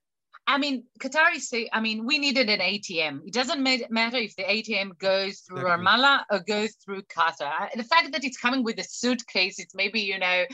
I 0.50 0.58
mean, 0.58 0.86
Qataris 1.02 1.42
say, 1.42 1.70
I 1.74 1.82
mean, 1.82 2.06
we 2.06 2.18
needed 2.18 2.50
an 2.50 2.60
ATM. 2.60 3.28
It 3.28 3.34
doesn't 3.34 3.62
matter 3.62 4.18
if 4.18 4.34
the 4.38 4.44
ATM 4.44 4.98
goes 4.98 5.40
through 5.40 5.58
exactly. 5.58 5.86
Ramallah 5.86 6.24
or 6.32 6.40
goes 6.40 6.76
through 6.84 7.02
Qatar. 7.04 7.70
The 7.76 7.84
fact 7.84 8.14
that 8.14 8.24
it's 8.24 8.38
coming 8.38 8.64
with 8.64 8.80
a 8.80 8.84
suitcase, 8.84 9.60
it's 9.60 9.76
maybe, 9.76 10.00
you 10.00 10.18
know, 10.18 10.46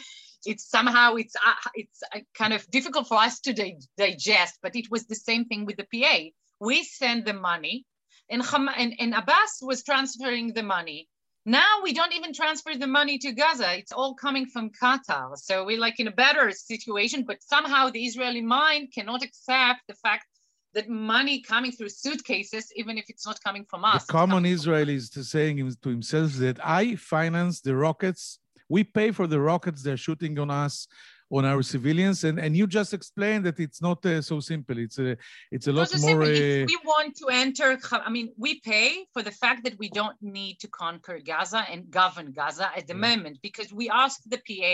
it's 0.45 0.69
somehow 0.69 1.15
it's 1.15 1.35
uh, 1.35 1.69
it's 1.75 2.01
uh, 2.13 2.19
kind 2.33 2.53
of 2.53 2.69
difficult 2.71 3.07
for 3.07 3.17
us 3.17 3.39
to 3.39 3.53
di- 3.53 3.77
digest 3.97 4.59
but 4.61 4.75
it 4.75 4.89
was 4.91 5.05
the 5.05 5.15
same 5.15 5.45
thing 5.45 5.65
with 5.65 5.77
the 5.77 5.87
pa 5.93 6.17
we 6.59 6.83
send 6.83 7.25
the 7.25 7.33
money 7.33 7.85
and, 8.29 8.43
and, 8.77 8.93
and 8.99 9.13
abbas 9.13 9.59
was 9.61 9.83
transferring 9.83 10.53
the 10.53 10.63
money 10.63 11.07
now 11.45 11.81
we 11.83 11.93
don't 11.93 12.13
even 12.13 12.33
transfer 12.33 12.75
the 12.75 12.87
money 12.87 13.17
to 13.19 13.31
gaza. 13.33 13.77
It's 13.77 13.91
all 13.91 14.13
coming 14.15 14.45
from 14.45 14.69
qatar. 14.69 15.37
So 15.37 15.65
we're 15.65 15.79
like 15.79 15.99
in 15.99 16.07
a 16.07 16.11
better 16.11 16.51
situation 16.51 17.23
but 17.23 17.43
somehow 17.43 17.89
the 17.89 18.05
israeli 18.05 18.41
mind 18.41 18.93
cannot 18.93 19.23
accept 19.23 19.81
the 19.87 19.95
fact 19.95 20.25
that 20.73 20.89
money 20.89 21.41
coming 21.41 21.71
through 21.71 21.89
suitcases, 21.89 22.71
even 22.75 22.97
if 22.97 23.05
it's 23.09 23.25
not 23.25 23.39
coming 23.43 23.65
from 23.69 23.85
us. 23.85 24.05
The 24.05 24.11
common 24.11 24.45
Israeli 24.45 24.95
is 24.95 25.11
saying 25.11 25.75
to 25.83 25.89
himself 25.89 26.33
that 26.33 26.59
I 26.65 26.95
finance 26.95 27.61
the 27.61 27.75
rockets. 27.75 28.39
We 28.69 28.83
pay 28.83 29.11
for 29.11 29.27
the 29.27 29.39
rockets 29.39 29.83
they're 29.83 29.97
shooting 29.97 30.39
on 30.39 30.49
us 30.49 30.87
on 31.33 31.45
our 31.45 31.63
civilians 31.63 32.23
and 32.23 32.39
and 32.39 32.55
you 32.55 32.65
just 32.67 32.93
explained 32.93 33.43
that 33.45 33.59
it's 33.59 33.81
not 33.81 34.05
uh, 34.05 34.21
so 34.21 34.39
simple. 34.39 34.77
It's 34.77 34.99
a 34.99 35.17
it's 35.51 35.67
a 35.67 35.71
lot 35.71 35.89
more 36.01 36.23
uh, 36.23 36.65
we 36.73 36.77
want 36.85 37.15
to 37.15 37.27
enter 37.29 37.77
i 37.91 38.09
mean 38.09 38.29
we 38.37 38.59
pay 38.61 39.05
for 39.13 39.21
the 39.21 39.31
fact 39.31 39.63
that 39.63 39.77
we 39.77 39.89
don't 39.89 40.17
need 40.21 40.59
to 40.59 40.67
conquer 40.67 41.19
gaza 41.19 41.65
and 41.71 41.89
govern 41.89 42.31
gaza 42.31 42.69
at 42.75 42.87
the 42.87 42.93
yeah. 42.93 43.07
moment 43.07 43.37
because 43.41 43.73
we 43.73 43.89
asked 43.89 44.29
the 44.29 44.41
pa 44.47 44.73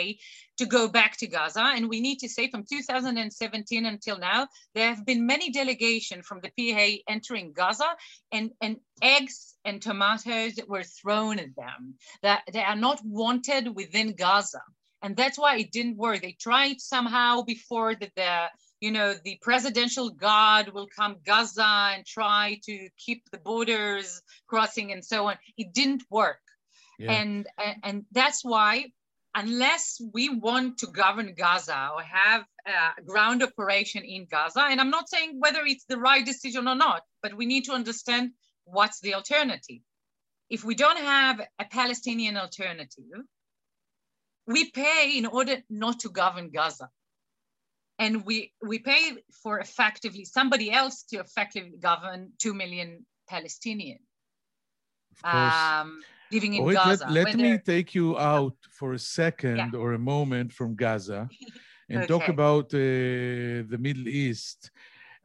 to 0.58 0.66
go 0.66 0.88
back 0.88 1.18
to 1.18 1.28
gaza 1.28 1.64
and 1.76 1.88
we 1.88 2.00
need 2.00 2.20
to 2.20 2.30
say 2.30 2.50
from 2.50 2.64
2017 2.64 3.86
until 3.86 4.18
now 4.18 4.48
there 4.76 4.90
have 4.94 5.06
been 5.06 5.26
many 5.26 5.52
delegations 5.52 6.26
from 6.26 6.40
the 6.42 6.52
pa 6.58 7.02
entering 7.08 7.52
gaza 7.54 7.90
and 8.32 8.52
and 8.62 8.78
eggs 9.02 9.56
and 9.66 9.82
tomatoes 9.82 10.56
that 10.56 10.70
were 10.70 10.84
thrown 10.84 11.40
at 11.40 11.56
them 11.56 11.96
that 12.22 12.42
they 12.54 12.64
are 12.64 12.76
not 12.76 13.00
wanted 13.04 13.76
within 13.76 14.14
gaza 14.14 14.62
and 15.02 15.16
that's 15.16 15.38
why 15.38 15.58
it 15.58 15.72
didn't 15.72 15.98
work. 15.98 16.22
They 16.22 16.36
tried 16.40 16.82
somehow 16.82 17.44
before 17.44 17.96
that 17.96 18.12
the 18.16 18.48
you 18.80 18.92
know 18.92 19.14
the 19.24 19.38
presidential 19.42 20.10
guard 20.10 20.74
will 20.74 20.88
come 20.88 21.18
gaza 21.26 21.92
and 21.94 22.06
try 22.06 22.60
to 22.66 22.90
keep 22.98 23.30
the 23.32 23.38
borders 23.38 24.22
crossing 24.48 24.92
and 24.92 25.04
so 25.04 25.28
on. 25.28 25.38
It 25.58 25.74
didn't 25.74 26.04
work. 26.10 26.40
Yeah. 26.98 27.14
and, 27.14 27.48
and 27.58 27.76
and 27.84 28.06
that's 28.12 28.44
why 28.44 28.92
unless 29.36 30.02
we 30.14 30.30
want 30.30 30.80
to 30.80 30.88
govern 30.88 31.34
gaza 31.38 31.92
or 31.96 32.02
have 32.02 32.46
a 32.66 33.02
ground 33.04 33.42
operation 33.42 34.04
in 34.04 34.28
gaza 34.30 34.62
and 34.70 34.82
i'm 34.82 34.90
not 34.90 35.08
saying 35.08 35.40
whether 35.40 35.62
it's 35.66 35.86
the 35.86 35.98
right 35.98 36.26
decision 36.26 36.68
or 36.68 36.76
not 36.76 37.04
but 37.22 37.36
we 37.36 37.46
need 37.46 37.64
to 37.66 37.72
understand 37.72 38.32
what's 38.66 39.00
the 39.00 39.14
alternative. 39.14 39.82
If 40.50 40.64
we 40.64 40.76
don't 40.76 40.98
have 40.98 41.40
a 41.60 41.66
palestinian 41.66 42.36
alternative 42.38 43.06
we 44.54 44.62
pay 44.72 45.04
in 45.20 45.26
order 45.38 45.56
not 45.70 45.96
to 46.04 46.10
govern 46.10 46.50
Gaza. 46.50 46.90
And 48.00 48.26
we, 48.26 48.38
we 48.72 48.80
pay 48.80 49.04
for 49.44 49.60
effectively 49.60 50.26
somebody 50.26 50.68
else 50.72 51.04
to 51.10 51.16
effectively 51.26 51.78
govern 51.80 52.32
2 52.40 52.54
million 52.54 53.06
Palestinians 53.30 54.00
um, 55.24 56.00
living 56.32 56.54
in 56.56 56.64
Wait, 56.64 56.76
Gaza. 56.76 57.08
Let, 57.10 57.26
let 57.26 57.36
me 57.36 57.58
take 57.58 57.94
you 57.94 58.18
out 58.18 58.56
for 58.72 58.94
a 58.94 59.00
second 59.00 59.58
yeah. 59.58 59.80
or 59.80 59.94
a 59.94 60.00
moment 60.00 60.54
from 60.54 60.76
Gaza 60.76 61.30
and 61.90 62.00
okay. 62.00 62.08
talk 62.08 62.28
about 62.30 62.66
uh, 62.74 62.78
the 63.74 63.78
Middle 63.80 64.08
East. 64.08 64.72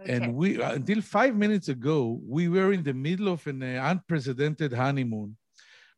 Okay. 0.01 0.13
And 0.13 0.35
we, 0.35 0.61
until 0.61 1.01
five 1.01 1.37
minutes 1.37 1.69
ago, 1.69 2.21
we 2.27 2.49
were 2.49 2.73
in 2.73 2.83
the 2.83 2.95
middle 2.95 3.29
of 3.29 3.47
an 3.47 3.63
uh, 3.63 3.81
unprecedented 3.85 4.73
honeymoon 4.73 5.37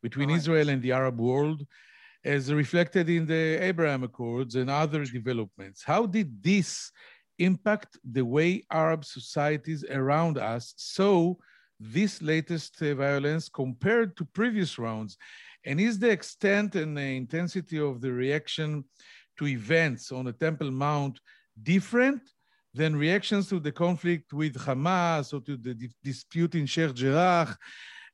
between 0.02 0.30
oh, 0.30 0.34
Israel 0.34 0.68
and 0.68 0.82
the 0.82 0.92
Arab 0.92 1.18
world, 1.18 1.66
as 2.26 2.52
reflected 2.52 3.08
in 3.08 3.24
the 3.24 3.56
Abraham 3.62 4.02
Accords 4.02 4.56
and 4.56 4.68
other 4.68 5.04
developments. 5.04 5.84
How 5.84 6.06
did 6.06 6.42
this 6.42 6.90
impact 7.38 7.98
the 8.04 8.24
way 8.24 8.64
Arab 8.70 9.04
societies 9.04 9.84
around 9.84 10.36
us 10.36 10.74
saw 10.76 11.34
this 11.78 12.20
latest 12.20 12.82
uh, 12.82 12.94
violence 12.94 13.48
compared 13.48 14.16
to 14.16 14.24
previous 14.24 14.76
rounds? 14.76 15.16
And 15.64 15.80
is 15.80 15.98
the 15.98 16.10
extent 16.10 16.74
and 16.74 16.96
the 16.96 17.16
intensity 17.22 17.78
of 17.78 18.00
the 18.00 18.12
reaction 18.12 18.84
to 19.38 19.46
events 19.46 20.10
on 20.10 20.24
the 20.24 20.32
Temple 20.32 20.70
Mount 20.72 21.20
different 21.62 22.22
than 22.74 22.96
reactions 22.96 23.48
to 23.50 23.60
the 23.60 23.72
conflict 23.72 24.32
with 24.32 24.54
Hamas 24.54 25.32
or 25.32 25.40
to 25.42 25.56
the 25.56 25.74
dispute 26.02 26.56
in 26.56 26.66
Sheikh 26.66 26.94
Jarrah? 26.94 27.56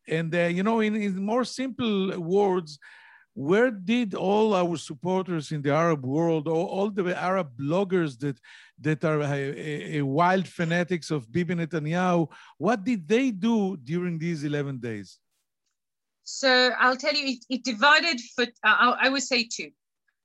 And, 0.07 0.35
uh, 0.35 0.51
you 0.57 0.63
know, 0.63 0.81
in, 0.81 0.97
in 0.97 1.25
more 1.25 1.45
simple 1.45 2.19
words, 2.21 2.79
where 3.35 3.71
did 3.71 4.15
all 4.15 4.55
our 4.55 4.77
supporters 4.77 5.53
in 5.53 5.63
the 5.63 5.73
Arab 5.73 6.05
world, 6.05 6.47
all, 6.49 6.67
all 6.67 6.91
the 6.91 7.19
Arab 7.19 7.57
bloggers 7.59 8.19
that, 8.19 8.39
that 8.81 9.05
are 9.05 9.23
a, 9.23 9.99
a 9.99 10.03
wild 10.03 10.47
fanatics 10.47 11.11
of 11.11 11.31
Bibi 11.33 11.55
Netanyahu, 11.55 12.29
what 12.59 12.85
did 12.85 13.09
they 13.09 13.31
do 13.31 13.77
during 13.79 14.19
these 14.19 14.45
11 14.45 14.79
days? 14.81 15.19
So 16.25 16.71
I'll 16.79 16.97
tell 16.97 17.15
you, 17.15 17.37
it, 17.37 17.45
it 17.49 17.65
divided, 17.65 18.21
for, 18.35 18.45
uh, 18.65 18.95
I 19.01 19.09
would 19.09 19.23
say 19.23 19.49
two. 19.51 19.71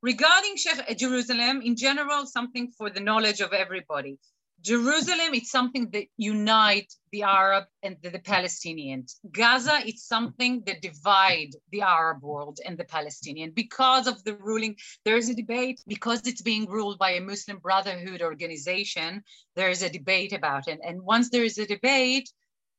Regarding 0.02 0.56
Jerusalem, 0.96 1.62
in 1.63 1.76
general, 1.76 2.26
something 2.28 2.72
for 2.78 2.89
the 2.89 3.00
knowledge 3.00 3.41
of 3.41 3.52
everybody. 3.52 4.20
Jerusalem, 4.62 5.34
it's 5.34 5.52
something 5.52 5.89
that 5.91 6.08
unites 6.17 6.98
the 7.12 7.24
Arab 7.24 7.65
and 7.84 7.96
the, 8.02 8.10
the, 8.10 8.20
Palestinians. 8.20 9.15
Gaza, 9.32 9.80
it's 9.86 10.08
something 10.08 10.63
that 10.65 10.82
divide 10.82 11.52
the 11.72 11.82
Arab 11.82 12.24
world 12.24 12.60
and 12.65 12.78
the 12.78 12.84
Palestinian 12.84 13.52
because 13.52 14.08
of 14.08 14.24
the 14.24 14.34
ruling. 14.36 14.76
There 15.06 15.17
is 15.17 15.30
a 15.30 15.36
debate 15.36 15.82
because 15.88 16.26
it's 16.26 16.41
being 16.41 16.65
ruled 16.65 16.98
by 16.98 17.12
a 17.12 17.22
Muslim 17.22 17.60
Brotherhood 17.60 18.22
organization. 18.22 19.24
There 19.56 19.70
is 19.70 19.84
a 19.84 19.89
debate 19.89 20.34
about 20.34 20.67
it, 20.67 20.80
and 20.84 21.02
once 21.02 21.30
there 21.30 21.43
is 21.43 21.58
a 21.58 21.67
debate, 21.67 22.30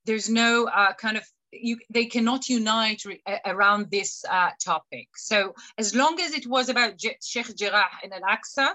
there's 0.04 0.28
no 0.28 0.66
uh, 0.66 0.94
kind 0.94 1.16
of 1.16 1.24
you, 1.52 1.78
they 1.90 2.06
cannot 2.06 2.48
unite 2.48 3.04
re, 3.04 3.22
around 3.46 3.90
this 3.90 4.24
uh, 4.28 4.50
topic. 4.62 5.08
So 5.16 5.54
as 5.78 5.94
long 5.94 6.20
as 6.20 6.32
it 6.32 6.46
was 6.46 6.68
about 6.68 6.98
J- 6.98 7.18
Sheikh 7.22 7.56
Jarrah 7.56 7.86
and 8.02 8.12
Al-Aqsa, 8.12 8.74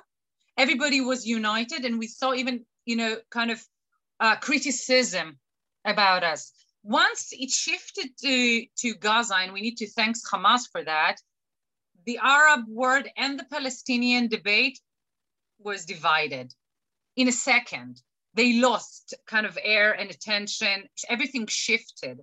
everybody 0.57 1.01
was 1.01 1.25
united, 1.25 1.85
and 1.85 1.99
we 1.99 2.07
saw 2.07 2.33
even 2.33 2.65
you 2.85 2.95
know, 2.95 3.17
kind 3.29 3.51
of 3.51 3.63
uh, 4.19 4.35
criticism 4.37 5.37
about 5.85 6.23
us. 6.23 6.51
Once 6.83 7.29
it 7.31 7.49
shifted 7.49 8.09
to, 8.21 8.65
to 8.77 8.93
Gaza, 8.95 9.35
and 9.35 9.53
we 9.53 9.61
need 9.61 9.77
to 9.77 9.89
thank 9.89 10.17
Hamas 10.17 10.63
for 10.71 10.83
that, 10.83 11.17
the 12.05 12.19
Arab 12.21 12.65
world 12.67 13.07
and 13.15 13.39
the 13.39 13.45
Palestinian 13.45 14.27
debate 14.27 14.79
was 15.59 15.85
divided 15.85 16.53
in 17.15 17.27
a 17.27 17.31
second. 17.31 18.01
They 18.33 18.59
lost 18.59 19.13
kind 19.27 19.45
of 19.45 19.57
air 19.63 19.93
and 19.93 20.09
attention, 20.09 20.89
everything 21.07 21.47
shifted. 21.47 22.19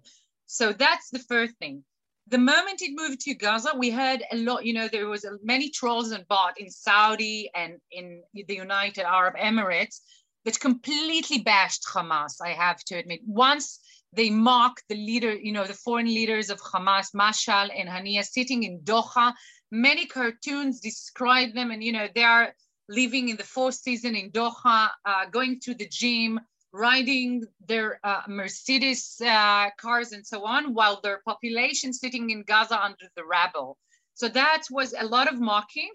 So 0.46 0.72
that's 0.72 1.08
the 1.10 1.20
first 1.20 1.54
thing. 1.58 1.84
The 2.26 2.38
moment 2.38 2.82
it 2.82 2.92
moved 2.94 3.20
to 3.22 3.34
Gaza, 3.34 3.72
we 3.76 3.90
heard 3.90 4.22
a 4.30 4.36
lot, 4.36 4.64
you 4.64 4.74
know, 4.74 4.88
there 4.88 5.08
was 5.08 5.26
many 5.42 5.70
trolls 5.70 6.10
and 6.10 6.26
bot 6.28 6.60
in 6.60 6.70
Saudi 6.70 7.50
and 7.54 7.78
in 7.90 8.22
the 8.34 8.54
United 8.54 9.04
Arab 9.04 9.34
Emirates 9.36 10.00
that 10.44 10.60
completely 10.60 11.38
bashed 11.38 11.84
Hamas, 11.86 12.36
I 12.44 12.50
have 12.50 12.82
to 12.84 12.96
admit. 12.96 13.20
Once 13.26 13.80
they 14.12 14.30
mocked 14.30 14.84
the 14.88 14.96
leader, 14.96 15.34
you 15.34 15.52
know, 15.52 15.64
the 15.64 15.74
foreign 15.74 16.06
leaders 16.06 16.50
of 16.50 16.60
Hamas, 16.60 17.14
Mashal 17.14 17.70
and 17.76 17.88
Haniyeh, 17.88 18.24
sitting 18.24 18.64
in 18.64 18.80
Doha. 18.80 19.32
Many 19.70 20.06
cartoons 20.06 20.80
describe 20.80 21.54
them, 21.54 21.70
and 21.70 21.82
you 21.82 21.92
know, 21.92 22.08
they 22.14 22.24
are 22.24 22.52
living 22.88 23.28
in 23.28 23.36
the 23.36 23.44
fourth 23.44 23.76
season 23.76 24.16
in 24.16 24.32
Doha, 24.32 24.88
uh, 25.04 25.26
going 25.30 25.60
to 25.60 25.74
the 25.74 25.88
gym, 25.88 26.40
riding 26.72 27.44
their 27.68 28.00
uh, 28.02 28.22
Mercedes 28.26 29.20
uh, 29.24 29.70
cars 29.78 30.10
and 30.12 30.26
so 30.26 30.44
on, 30.44 30.74
while 30.74 31.00
their 31.00 31.20
population 31.24 31.92
sitting 31.92 32.30
in 32.30 32.42
Gaza 32.42 32.82
under 32.82 33.06
the 33.14 33.24
rubble. 33.24 33.78
So 34.14 34.28
that 34.28 34.62
was 34.70 34.92
a 34.98 35.06
lot 35.06 35.32
of 35.32 35.40
mocking 35.40 35.90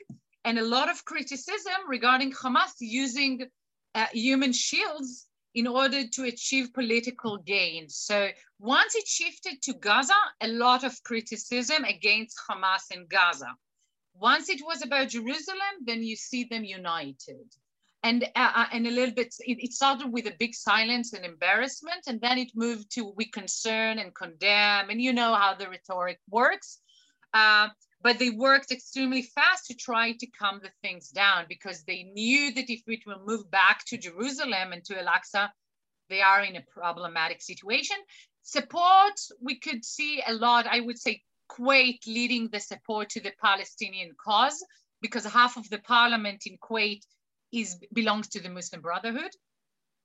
and 0.45 0.57
a 0.57 0.65
lot 0.65 0.89
of 0.89 1.03
criticism 1.03 1.73
regarding 1.87 2.31
Hamas 2.31 2.71
using 2.79 3.41
uh, 3.95 4.05
human 4.11 4.53
shields 4.53 5.27
in 5.55 5.65
order 5.65 6.05
to 6.05 6.25
achieve 6.25 6.73
political 6.73 7.37
gains. 7.37 7.95
So 7.95 8.27
once 8.59 8.93
it 8.93 9.07
shifted 9.07 9.61
to 9.63 9.73
Gaza, 9.73 10.13
a 10.41 10.49
lot 10.49 10.83
of 10.83 11.01
criticism 11.03 11.85
against 11.85 12.37
Hamas 12.47 12.91
in 12.91 13.07
Gaza. 13.07 13.55
Once 14.13 14.49
it 14.49 14.61
was 14.65 14.83
about 14.83 15.09
Jerusalem, 15.09 15.75
then 15.85 16.03
you 16.03 16.15
see 16.17 16.43
them 16.43 16.65
united. 16.65 17.47
And, 18.03 18.23
uh, 18.35 18.51
uh 18.55 18.65
and 18.71 18.85
a 18.85 18.91
little 18.91 19.15
bit, 19.15 19.33
it, 19.39 19.57
it, 19.63 19.71
started 19.71 20.11
with 20.11 20.27
a 20.27 20.35
big 20.37 20.53
silence 20.53 21.13
and 21.13 21.25
embarrassment, 21.25 22.03
and 22.07 22.19
then 22.21 22.37
it 22.37 22.51
moved 22.53 22.91
to 22.91 23.13
we 23.15 23.25
concern 23.25 23.97
and 23.97 24.13
condemn, 24.13 24.89
and 24.89 25.01
you 25.01 25.11
know 25.11 25.33
how 25.33 25.55
the 25.55 25.69
rhetoric 25.69 26.19
works. 26.29 26.79
Uh, 27.33 27.69
but 28.05 28.19
they 28.19 28.29
worked 28.29 28.71
extremely 28.71 29.23
fast 29.23 29.65
to 29.65 29.73
try 29.73 30.11
to 30.11 30.27
calm 30.27 30.59
the 30.61 30.69
things 30.83 31.09
down 31.09 31.43
because 31.49 31.83
they 31.85 32.03
knew 32.03 32.53
that 32.53 32.69
if 32.69 32.81
it 32.85 32.99
will 33.07 33.25
move 33.25 33.49
back 33.49 33.83
to 33.83 33.97
Jerusalem 33.97 34.73
and 34.73 34.85
to 34.85 34.99
Al-Aqsa, 34.99 35.49
they 36.11 36.21
are 36.21 36.43
in 36.43 36.55
a 36.55 36.61
problematic 36.61 37.41
situation. 37.41 37.97
Support, 38.43 39.15
we 39.41 39.55
could 39.57 39.83
see 39.83 40.21
a 40.27 40.33
lot, 40.33 40.67
I 40.69 40.81
would 40.81 40.99
say 40.99 41.23
Kuwait 41.49 42.05
leading 42.05 42.49
the 42.49 42.59
support 42.59 43.09
to 43.09 43.21
the 43.21 43.33
Palestinian 43.41 44.11
cause 44.23 44.63
because 45.01 45.25
half 45.25 45.57
of 45.57 45.67
the 45.71 45.79
parliament 45.79 46.43
in 46.45 46.59
Kuwait 46.59 47.01
is 47.51 47.75
belongs 47.91 48.27
to 48.29 48.39
the 48.39 48.49
Muslim 48.49 48.81
Brotherhood. 48.81 49.31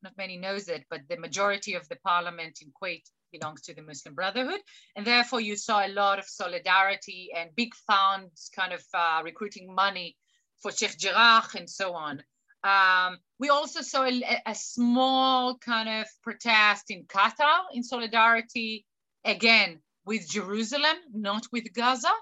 Not 0.03 0.17
many 0.17 0.39
knows 0.39 0.69
it, 0.69 0.87
but 0.89 1.03
the 1.11 1.19
majority 1.19 1.75
of 1.75 1.87
the 1.91 1.97
parliament 1.97 2.61
in 2.63 2.73
Kuwait 2.73 3.03
belongs 3.33 3.62
to 3.62 3.75
the 3.75 3.83
Muslim 3.83 4.14
Brotherhood. 4.14 4.61
And 4.97 5.07
therefore, 5.07 5.40
you 5.40 5.57
saw 5.57 5.85
a 5.85 5.88
lot 5.88 6.19
of 6.19 6.27
solidarity 6.27 7.31
and 7.37 7.55
big 7.55 7.75
funds 7.87 8.51
kind 8.55 8.73
of 8.73 8.83
uh, 8.95 9.23
recruiting 9.25 9.75
money 9.75 10.16
for 10.61 10.73
Sheikh 10.73 10.99
Jarrah 10.99 11.45
and 11.57 11.69
so 11.69 11.95
on. 11.95 12.23
Um, 12.62 13.19
we 13.38 13.49
also 13.49 13.81
saw 13.81 14.05
a, 14.05 14.43
a, 14.45 14.55
small 14.55 15.57
kind 15.57 15.88
of 15.88 16.07
protest 16.23 16.90
in 16.90 17.05
Qatar 17.05 17.62
in 17.73 17.83
solidarity, 17.83 18.85
again, 19.25 19.81
with 20.05 20.29
Jerusalem, 20.29 20.97
not 21.14 21.47
with 21.53 21.73
Gaza, 21.73 22.12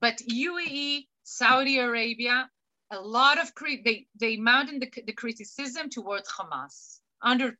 but 0.00 0.18
UAE, 0.28 1.06
Saudi 1.22 1.78
Arabia, 1.78 2.50
a 2.90 3.00
lot 3.00 3.38
of, 3.38 3.52
they, 3.84 4.06
they 4.18 4.36
mounted 4.36 4.80
the, 4.80 5.02
the 5.02 5.12
criticism 5.12 5.90
towards 5.90 6.28
Hamas, 6.28 6.98
100%. 7.24 7.54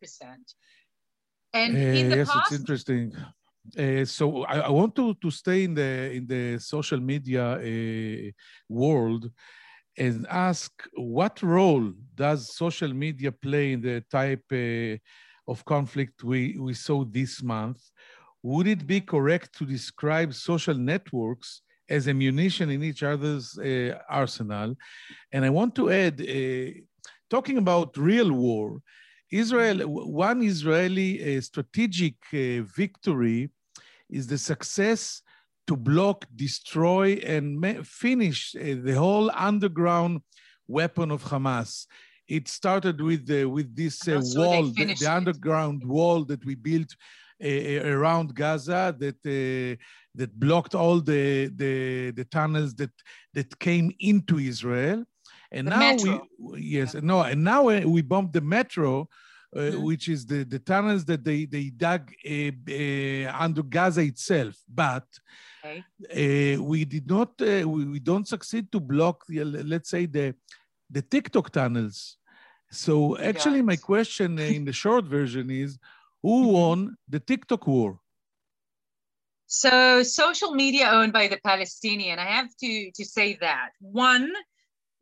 And 1.53 1.75
uh, 1.75 1.79
in 1.79 2.09
the 2.11 2.17
yes, 2.17 2.31
past, 2.31 2.53
it's 2.53 2.61
interesting. 2.61 3.13
Uh, 3.79 4.05
so 4.05 4.45
I, 4.45 4.61
I, 4.61 4.71
want 4.71 4.95
to, 4.97 5.15
to 5.15 5.31
stay 5.31 5.65
in 5.65 5.75
the 5.75 6.13
in 6.13 6.27
the 6.27 6.59
social 6.59 7.01
media 7.01 7.45
uh, 7.53 8.31
world 8.69 9.31
and 9.99 10.27
ask 10.31 10.71
what 10.95 11.43
role 11.43 11.93
does 12.15 12.55
social 12.55 12.93
media 12.95 13.33
play 13.33 13.73
in 13.73 13.81
the 13.81 14.01
type 14.11 14.45
uh, 14.53 14.97
of 15.51 15.65
conflict 15.65 16.23
we, 16.23 16.57
we 16.59 16.75
saw 16.75 17.05
this 17.05 17.43
month? 17.43 17.81
Would 18.43 18.69
it 18.69 18.87
be 18.87 19.01
correct 19.01 19.59
to 19.59 19.67
describe 19.67 20.33
social 20.33 20.75
networks 20.75 21.63
as 21.89 22.07
ammunition 22.07 22.71
in 22.71 22.83
each 22.83 23.03
other's 23.03 23.59
uh, 23.59 23.99
arsenal? 24.09 24.77
And 25.33 25.45
I 25.45 25.51
want 25.51 25.75
to 25.77 25.91
add, 25.91 26.21
uh, 26.21 26.71
talking 27.29 27.59
about 27.59 27.97
real 27.97 28.31
war, 28.33 28.81
Israel, 29.31 29.81
one 29.87 30.43
Israeli 30.43 31.37
uh, 31.37 31.41
strategic 31.41 32.15
uh, 32.33 32.63
victory 32.63 33.51
is 34.09 34.27
the 34.27 34.39
success 34.39 35.23
to 35.67 35.77
block, 35.77 36.25
destroy, 36.35 37.15
and 37.25 37.87
finish 37.87 38.55
uh, 38.57 38.77
the 38.83 38.95
whole 38.95 39.31
underground 39.35 40.21
weapon 40.67 41.11
of 41.11 41.23
Hamas. 41.25 41.87
It 42.27 42.49
started 42.49 43.01
with 43.01 43.27
the, 43.27 43.45
with 43.45 43.75
this 43.77 44.09
uh, 44.09 44.21
wall, 44.35 44.65
the, 44.65 44.95
the, 44.99 45.13
underground 45.13 45.85
wall 45.85 46.25
that 46.25 46.45
we 46.45 46.55
built 46.55 46.95
around 47.41 48.35
Gaza 48.35 48.97
that 48.99 49.23
that 50.15 50.41
blocked 50.41 50.75
all 50.75 51.01
the, 51.01 51.47
the 51.55 52.11
the 52.11 52.25
tunnels 52.25 52.75
that 52.75 52.91
that 53.35 53.59
came 53.61 53.93
into 54.01 54.39
Israel. 54.39 55.05
And 55.51 55.67
The 55.67 55.71
now 55.71 55.93
metro. 55.93 56.29
we 56.39 56.61
yes 56.77 56.95
no 56.95 57.23
and 57.23 57.43
now 57.43 57.63
we 57.95 58.03
bombed 58.03 58.33
the 58.33 58.41
metro. 58.41 59.09
Uh, 59.57 59.61
Mhm. 59.61 59.83
Which 59.89 60.09
is 60.09 60.27
the, 60.27 60.45
the 60.45 60.59
tunnels 60.59 61.07
that 61.07 61.25
they, 61.25 61.47
they 61.47 61.71
dug 61.71 62.13
uh, 62.35 62.53
uh, 62.71 63.33
under 63.45 63.63
Gaza 63.63 64.03
itself. 64.03 64.57
But 64.69 65.07
Okay. 65.65 65.83
uh, 66.59 66.63
we 66.63 66.85
did 66.85 67.09
not, 67.09 67.31
uh, 67.41 67.67
we, 67.67 67.87
we 67.87 67.99
don't 67.99 68.29
succeed 68.29 68.71
to 68.73 68.79
block, 68.79 69.25
the, 69.27 69.43
let's 69.45 69.89
say, 69.89 70.05
the, 70.05 70.35
the 70.91 71.01
TikTok 71.01 71.51
tunnels. 71.51 72.19
So 72.71 73.17
actually, 73.17 73.63
my 73.63 73.77
question 73.77 74.39
in 74.39 74.67
the 74.67 74.73
short 74.85 75.07
version 75.07 75.51
is, 75.51 75.79
who 76.23 76.49
Mhm. 76.49 76.53
won 76.53 76.97
the 77.09 77.19
TikTok 77.21 77.67
war? 77.67 78.01
So 79.47 80.03
social 80.03 80.55
media 80.55 80.91
owned 80.91 81.15
by 81.15 81.27
the 81.29 81.39
Palestinian, 81.43 82.19
I 82.19 82.27
have 82.27 82.51
to, 82.61 82.91
to 82.95 83.05
say 83.05 83.39
that. 83.41 83.71
One, 83.81 84.31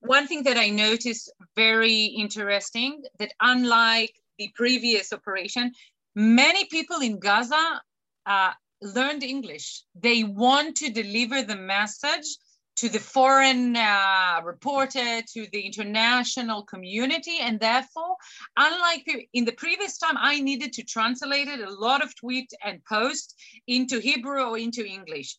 one 0.06 0.26
thing 0.26 0.44
that 0.44 0.56
I 0.56 0.70
noticed 0.70 1.32
very 1.54 2.04
interesting 2.04 3.02
that 3.18 3.32
unlike 3.40 4.14
the 4.38 4.50
previous 4.54 5.12
operation, 5.12 5.72
many 6.14 6.66
people 6.66 7.00
in 7.00 7.18
Gaza 7.18 7.82
uh, 8.26 8.52
learned 8.82 9.22
English. 9.22 9.82
They 9.94 10.24
want 10.24 10.76
to 10.76 10.90
deliver 10.90 11.42
the 11.42 11.56
message 11.56 12.36
to 12.76 12.90
the 12.90 12.98
foreign 12.98 13.74
uh, 13.74 14.40
reporter, 14.44 15.22
to 15.32 15.46
the 15.50 15.60
international 15.60 16.62
community, 16.64 17.38
and 17.40 17.58
therefore, 17.58 18.16
unlike 18.56 19.28
in 19.32 19.46
the 19.46 19.52
previous 19.52 19.96
time, 19.96 20.16
I 20.18 20.40
needed 20.40 20.74
to 20.74 20.84
translate 20.84 21.48
it 21.48 21.60
a 21.60 21.70
lot 21.70 22.04
of 22.04 22.14
tweet 22.16 22.52
and 22.62 22.84
post 22.84 23.34
into 23.66 23.98
Hebrew 23.98 24.42
or 24.42 24.58
into 24.58 24.84
English. 24.84 25.38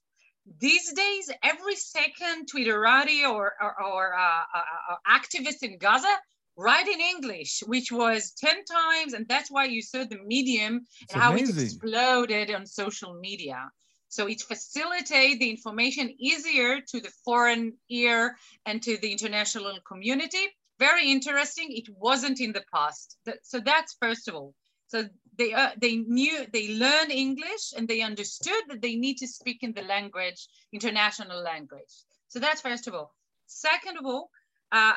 These 0.60 0.94
days, 0.94 1.32
every 1.44 1.76
second 1.76 2.48
Twitterati 2.52 3.30
or, 3.30 3.54
or, 3.62 3.84
or 3.84 4.16
uh, 4.16 4.44
uh, 4.56 4.62
uh, 4.92 5.20
activist 5.20 5.62
in 5.62 5.78
Gaza 5.78 6.16
write 6.56 6.88
in 6.88 7.00
English, 7.00 7.62
which 7.68 7.92
was 7.92 8.32
10 8.32 8.66
times, 8.66 9.14
and 9.14 9.28
that's 9.28 9.52
why 9.52 9.66
you 9.66 9.82
saw 9.82 10.04
the 10.06 10.18
medium 10.26 10.86
It's 11.02 11.14
and 11.14 11.22
how 11.22 11.36
it 11.36 11.50
exploded 11.50 12.50
on 12.52 12.66
social 12.66 13.14
media. 13.20 13.70
So 14.10 14.28
it 14.28 14.42
facilitates 14.42 15.40
the 15.40 15.50
information 15.50 16.16
easier 16.18 16.82
to 16.82 17.00
the 17.00 17.12
foreign 17.26 17.74
ear 17.90 18.38
and 18.66 18.82
to 18.84 18.98
the 18.98 19.12
international 19.12 19.78
community. 19.88 20.46
Very 20.80 21.12
interesting. 21.12 21.68
It 21.70 21.90
wasn't 21.90 22.40
in 22.40 22.54
the 22.54 22.64
past. 22.74 23.18
So 23.44 23.60
that's 23.60 23.96
first 24.02 24.28
of 24.28 24.36
all. 24.36 24.56
So 24.88 25.04
they 25.38 25.54
uh, 25.54 25.72
they 25.80 25.98
knew 25.98 26.46
they 26.52 26.76
learned 26.76 27.12
English 27.12 27.74
and 27.76 27.88
they 27.88 28.02
understood 28.02 28.64
that 28.70 28.82
they 28.82 28.96
need 28.96 29.18
to 29.18 29.28
speak 29.28 29.64
in 29.64 29.74
the 29.74 29.84
language, 29.84 30.48
international 30.74 31.42
language. 31.42 31.94
So 32.28 32.40
that's 32.40 32.62
first 32.62 32.88
of 32.88 32.94
all. 32.94 33.14
Second 33.46 33.98
of 33.98 34.06
all, 34.06 34.30
uh, 34.72 34.94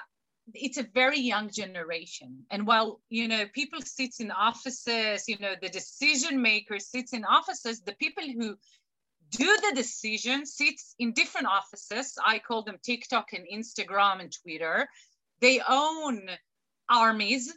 it's 0.55 0.79
a 0.79 0.87
very 0.95 1.21
young 1.21 1.51
generation, 1.51 2.45
and 2.51 2.67
while 2.67 3.01
you 3.09 3.29
know 3.29 3.45
people 3.53 3.81
sits 3.83 4.21
in 4.21 4.31
offices, 4.31 5.29
you 5.29 5.39
know 5.39 5.55
the 5.61 5.69
decision 5.69 6.41
maker 6.41 6.79
sits 6.79 7.13
in 7.13 7.25
offices, 7.25 7.83
the 7.83 7.95
people 7.95 8.25
who 8.25 8.57
do 9.31 9.59
the 9.69 9.73
decision 9.77 10.45
sits 10.45 10.95
in 10.99 11.13
different 11.13 11.47
offices. 11.47 12.15
I 12.25 12.41
call 12.41 12.63
them 12.65 12.79
TikTok 12.83 13.33
and 13.33 13.47
Instagram 13.47 14.21
and 14.21 14.33
Twitter. 14.33 14.89
They 15.41 15.61
own 15.69 16.29
armies 16.89 17.55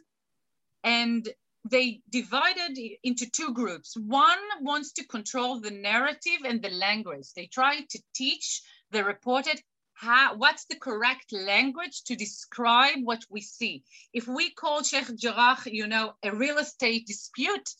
and 0.84 1.28
they 1.64 2.00
divided 2.10 2.78
into 3.02 3.30
two 3.30 3.52
groups. 3.54 3.96
One 3.96 4.38
wants 4.60 4.92
to 4.92 5.06
control 5.06 5.60
the 5.60 5.70
narrative 5.70 6.40
and 6.44 6.60
the 6.60 6.70
language. 6.70 7.32
They 7.34 7.46
try 7.46 7.80
to 7.80 8.02
teach 8.14 8.62
the 8.90 9.02
reported 9.02 9.60
how, 9.94 10.36
what's 10.36 10.66
the 10.66 10.76
correct 10.76 11.32
language 11.32 12.02
to 12.04 12.16
describe 12.16 12.98
what 13.02 13.24
we 13.30 13.40
see. 13.40 13.84
If 14.12 14.28
we 14.28 14.50
call 14.50 14.82
Sheikh 14.82 15.16
Jarrah, 15.16 15.58
you 15.66 15.86
know, 15.86 16.14
a 16.22 16.34
real 16.34 16.58
estate 16.58 17.06
dispute, 17.06 17.70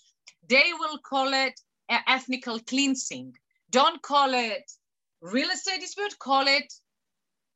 they 0.48 0.72
will 0.78 0.98
call 0.98 1.34
it 1.34 1.60
a 1.90 1.98
ethnical 2.08 2.60
cleansing. 2.60 3.34
Don't 3.70 4.00
call 4.00 4.32
it 4.32 4.70
real 5.20 5.50
estate 5.50 5.80
dispute, 5.80 6.18
call 6.18 6.46
it 6.46 6.72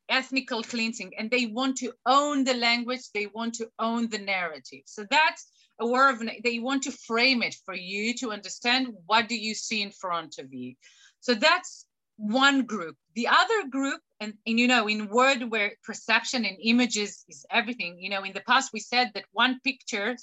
ethnical 0.08 0.62
cleansing. 0.62 1.12
And 1.18 1.30
they 1.30 1.46
want 1.46 1.76
to 1.78 1.92
own 2.06 2.44
the 2.44 2.54
language, 2.54 3.10
they 3.14 3.26
want 3.26 3.54
to 3.54 3.68
own 3.78 4.08
the 4.08 4.18
narrative. 4.18 4.82
So 4.86 5.06
that's 5.10 5.48
a 5.80 5.86
word 5.86 6.14
of, 6.14 6.28
they 6.42 6.58
want 6.58 6.82
to 6.84 6.92
frame 6.92 7.42
it 7.42 7.56
for 7.64 7.74
you 7.74 8.14
to 8.14 8.32
understand 8.32 8.88
what 9.06 9.28
do 9.28 9.36
you 9.36 9.54
see 9.54 9.82
in 9.82 9.90
front 9.90 10.38
of 10.38 10.52
you. 10.52 10.74
So 11.20 11.34
that's 11.34 11.86
one 12.16 12.62
group. 12.62 12.96
The 13.14 13.28
other 13.28 13.68
group, 13.68 14.00
and, 14.20 14.34
and 14.46 14.58
you 14.58 14.66
know, 14.66 14.88
in 14.88 15.08
word 15.08 15.44
where 15.50 15.72
perception 15.84 16.44
and 16.44 16.56
images 16.62 17.24
is 17.28 17.46
everything, 17.50 17.98
you 17.98 18.10
know, 18.10 18.24
in 18.24 18.32
the 18.32 18.40
past 18.40 18.72
we 18.72 18.80
said 18.80 19.12
that 19.14 19.24
one 19.32 19.60
picture 19.62 20.16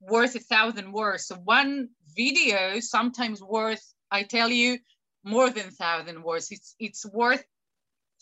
worth 0.00 0.34
a 0.34 0.40
thousand 0.40 0.92
words. 0.92 1.26
So 1.26 1.36
one 1.36 1.88
video 2.16 2.80
sometimes 2.80 3.42
worth, 3.42 3.82
I 4.10 4.22
tell 4.22 4.48
you, 4.48 4.78
more 5.24 5.50
than 5.50 5.70
thousand 5.70 6.22
words. 6.22 6.48
It's 6.50 6.74
it's 6.78 7.06
worth 7.06 7.42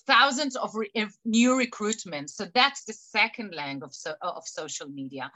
thousands 0.07 0.57
of, 0.57 0.75
re- 0.75 0.91
of 0.97 1.13
new 1.25 1.57
recruitments. 1.57 2.31
So 2.31 2.47
that's 2.55 2.85
the 2.85 2.93
second 2.93 3.55
leg 3.55 3.83
of, 3.83 3.95
so, 3.95 4.15
of 4.21 4.47
social 4.47 4.89
media. 4.89 5.31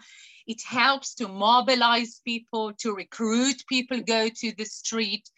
It 0.47 0.63
helps 0.63 1.15
to 1.17 1.29
mobilize 1.29 2.21
people, 2.25 2.73
to 2.75 2.95
recruit 2.95 3.65
people, 3.69 4.01
go 4.01 4.29
to 4.29 4.55
the 4.57 4.65
street, 4.65 5.29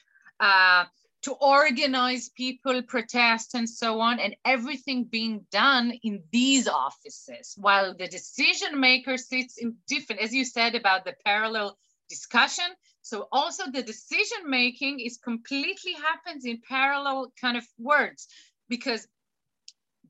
uh, 0.41 0.85
to 1.23 1.33
organize 1.33 2.29
people, 2.31 2.81
protest, 2.83 3.55
and 3.55 3.69
so 3.69 4.01
on, 4.01 4.21
and 4.21 4.37
everything 4.45 5.05
being 5.05 5.45
done 5.51 5.93
in 6.03 6.23
these 6.31 6.69
offices, 6.69 7.55
while 7.57 7.95
the 7.95 8.07
decision 8.07 8.79
maker 8.79 9.17
sits 9.17 9.59
in 9.59 9.75
different, 9.89 10.23
as 10.23 10.33
you 10.33 10.45
said 10.45 10.75
about 10.75 11.05
the 11.05 11.15
parallel 11.25 11.77
discussion. 12.09 12.65
So 13.03 13.27
also 13.33 13.65
the 13.71 13.83
decision 13.83 14.39
making 14.47 15.01
is 15.01 15.19
completely 15.19 15.95
happens 15.95 16.45
in 16.45 16.61
parallel 16.69 17.33
kind 17.41 17.57
of 17.57 17.67
words 17.79 18.29
because 18.69 19.07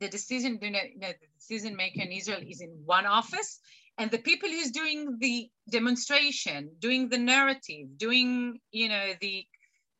the 0.01 0.09
decision, 0.09 0.59
you 0.61 0.71
know, 0.71 0.81
the 0.99 1.15
decision 1.39 1.77
maker 1.77 2.03
in 2.03 2.13
Israel 2.13 2.41
is 2.47 2.61
in 2.61 2.71
one 2.85 3.07
office, 3.07 3.61
and 3.99 4.11
the 4.11 4.19
people 4.19 4.49
who's 4.49 4.71
doing 4.71 5.19
the 5.19 5.51
demonstration, 5.71 6.71
doing 6.79 7.09
the 7.09 7.19
narrative, 7.19 7.87
doing 7.97 8.59
you 8.71 8.89
know 8.89 9.13
the 9.21 9.45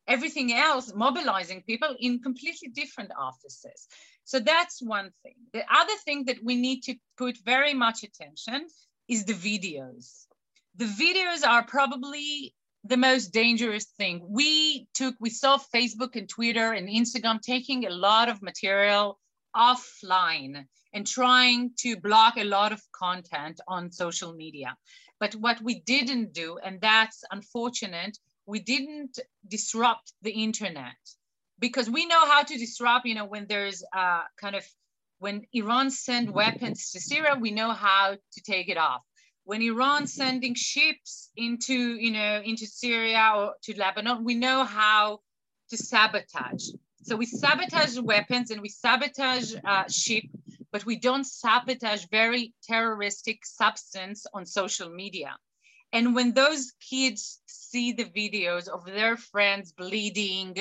everything 0.07 0.51
else, 0.53 0.91
mobilizing 0.93 1.61
people 1.61 1.95
in 1.99 2.19
completely 2.19 2.69
different 2.69 3.11
offices. 3.17 3.87
So 4.23 4.39
that's 4.39 4.81
one 4.81 5.11
thing. 5.23 5.35
The 5.53 5.63
other 5.71 5.93
thing 6.05 6.25
that 6.25 6.43
we 6.43 6.55
need 6.55 6.81
to 6.83 6.95
put 7.17 7.37
very 7.45 7.73
much 7.73 8.03
attention 8.03 8.67
is 9.07 9.25
the 9.25 9.33
videos. 9.33 10.25
The 10.75 10.85
videos 10.85 11.45
are 11.47 11.63
probably 11.63 12.55
the 12.83 12.97
most 12.97 13.33
dangerous 13.33 13.85
thing. 13.97 14.25
We 14.27 14.87
took, 14.93 15.15
we 15.19 15.29
saw 15.29 15.57
Facebook 15.57 16.15
and 16.15 16.29
Twitter 16.29 16.71
and 16.73 16.87
Instagram 16.87 17.41
taking 17.41 17.85
a 17.85 17.89
lot 17.89 18.29
of 18.29 18.41
material 18.41 19.19
offline 19.55 20.65
and 20.93 21.05
trying 21.05 21.71
to 21.77 21.97
block 21.97 22.37
a 22.37 22.43
lot 22.43 22.71
of 22.71 22.81
content 22.91 23.59
on 23.67 23.91
social 23.91 24.33
media. 24.33 24.75
But 25.19 25.35
what 25.35 25.61
we 25.61 25.81
didn't 25.81 26.33
do, 26.33 26.57
and 26.63 26.79
that's 26.81 27.23
unfortunate, 27.31 28.17
we 28.45 28.59
didn't 28.59 29.19
disrupt 29.47 30.13
the 30.21 30.31
internet 30.31 30.97
because 31.59 31.89
we 31.89 32.05
know 32.05 32.25
how 32.25 32.43
to 32.43 32.57
disrupt, 32.57 33.05
you 33.05 33.15
know, 33.15 33.25
when 33.25 33.45
there's 33.47 33.83
uh, 33.95 34.23
kind 34.39 34.55
of, 34.55 34.65
when 35.19 35.45
Iran 35.53 35.91
send 35.91 36.31
weapons 36.31 36.91
to 36.91 36.99
Syria, 36.99 37.35
we 37.39 37.51
know 37.51 37.71
how 37.71 38.15
to 38.33 38.41
take 38.41 38.69
it 38.69 38.77
off. 38.77 39.03
When 39.43 39.61
Iran 39.61 40.07
sending 40.07 40.55
ships 40.55 41.29
into, 41.35 41.73
you 41.73 42.11
know, 42.11 42.41
into 42.43 42.65
Syria 42.65 43.33
or 43.35 43.53
to 43.63 43.77
Lebanon, 43.77 44.23
we 44.23 44.35
know 44.35 44.63
how 44.63 45.19
to 45.69 45.77
sabotage. 45.77 46.69
So 47.09 47.15
we 47.15 47.25
sabotage 47.25 47.97
weapons 47.97 48.51
and 48.51 48.61
we 48.61 48.69
sabotage 48.69 49.55
uh, 49.65 49.85
ship, 49.89 50.25
but 50.71 50.85
we 50.85 50.99
don't 50.99 51.25
sabotage 51.25 52.05
very 52.11 52.53
terroristic 52.61 53.47
substance 53.47 54.27
on 54.31 54.45
social 54.45 54.91
media. 54.91 55.35
And 55.91 56.13
when 56.13 56.33
those 56.33 56.73
kids 56.87 57.41
see 57.47 57.93
the 57.93 58.05
videos 58.05 58.67
of 58.67 58.85
their 58.85 59.17
friends 59.17 59.71
bleeding, 59.71 60.55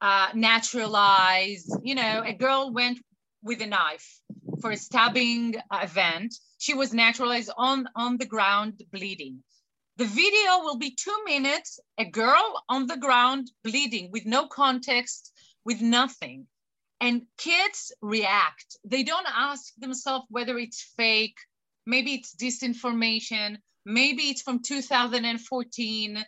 uh, 0.00 0.30
naturalized, 0.34 1.72
you 1.84 1.94
know, 1.94 2.24
a 2.26 2.32
girl 2.32 2.72
went 2.72 2.98
with 3.44 3.62
a 3.62 3.66
knife 3.68 4.18
for 4.60 4.72
a 4.72 4.76
stabbing 4.76 5.54
event. 5.72 6.34
She 6.58 6.74
was 6.74 6.92
naturalized 6.92 7.52
on, 7.56 7.86
on 7.94 8.16
the 8.16 8.26
ground 8.26 8.82
bleeding. 8.90 9.44
The 9.96 10.06
video 10.06 10.58
will 10.64 10.76
be 10.76 10.90
two 10.90 11.18
minutes, 11.24 11.78
a 11.98 12.04
girl 12.04 12.64
on 12.68 12.88
the 12.88 12.96
ground 12.96 13.52
bleeding 13.62 14.10
with 14.10 14.26
no 14.26 14.48
context, 14.48 15.30
with 15.64 15.80
nothing. 15.80 16.46
And 17.00 17.22
kids 17.38 17.92
react. 18.00 18.76
They 18.84 19.02
don't 19.02 19.26
ask 19.28 19.74
themselves 19.76 20.26
whether 20.30 20.58
it's 20.58 20.82
fake, 20.96 21.36
maybe 21.86 22.14
it's 22.14 22.34
disinformation, 22.34 23.58
maybe 23.84 24.24
it's 24.24 24.42
from 24.42 24.60
2014. 24.62 26.24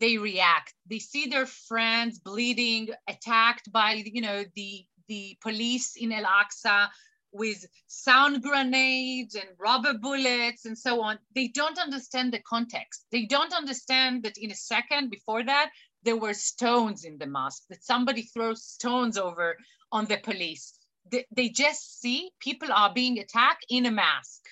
they 0.00 0.16
react. 0.18 0.74
They 0.88 0.98
see 0.98 1.26
their 1.26 1.46
friends 1.46 2.20
bleeding, 2.20 2.88
attacked 3.08 3.70
by, 3.72 4.02
you 4.04 4.20
know, 4.20 4.44
the, 4.54 4.84
the 5.08 5.36
police 5.40 5.96
in 5.96 6.12
El 6.12 6.24
Aqsa 6.24 6.88
with 7.32 7.66
sound 7.86 8.42
grenades 8.42 9.34
and 9.34 9.48
rubber 9.58 9.94
bullets 9.94 10.64
and 10.64 10.76
so 10.78 11.02
on. 11.02 11.18
They 11.34 11.48
don't 11.48 11.78
understand 11.78 12.32
the 12.32 12.40
context. 12.40 13.04
They 13.12 13.26
don't 13.26 13.52
understand 13.52 14.22
that 14.22 14.38
in 14.38 14.50
a 14.50 14.54
second 14.54 15.10
before 15.10 15.44
that, 15.44 15.70
there 16.02 16.16
were 16.16 16.34
stones 16.34 17.04
in 17.04 17.18
the 17.18 17.26
mosque, 17.26 17.64
that 17.70 17.84
somebody 17.84 18.22
throws 18.22 18.64
stones 18.64 19.18
over 19.18 19.56
on 19.92 20.04
the 20.06 20.18
police. 20.18 20.78
They, 21.10 21.26
they 21.30 21.48
just 21.48 22.00
see 22.00 22.30
people 22.40 22.72
are 22.72 22.92
being 22.92 23.18
attacked 23.18 23.66
in 23.68 23.86
a 23.86 23.90
mask. 23.90 24.42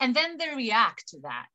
And 0.00 0.14
then 0.14 0.36
they 0.38 0.54
react 0.54 1.08
to 1.08 1.20
that. 1.20 1.48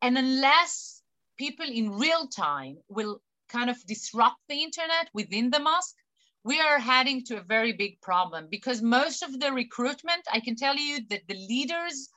And 0.00 0.16
unless 0.16 1.02
people 1.36 1.66
in 1.66 1.98
real 1.98 2.28
time 2.28 2.78
will 2.88 3.20
kind 3.48 3.70
of 3.70 3.84
disrupt 3.86 4.38
the 4.48 4.62
internet 4.62 5.08
within 5.12 5.50
the 5.50 5.60
mosque, 5.60 5.96
we 6.44 6.60
are 6.60 6.78
heading 6.78 7.24
to 7.24 7.38
a 7.38 7.42
very 7.42 7.72
big 7.72 8.00
problem 8.00 8.46
because 8.50 8.80
most 8.80 9.22
of 9.22 9.38
the 9.38 9.52
recruitment, 9.52 10.22
I 10.32 10.40
can 10.40 10.56
tell 10.56 10.76
you 10.76 11.00
that 11.10 11.26
the 11.28 11.34
leaders 11.34 12.08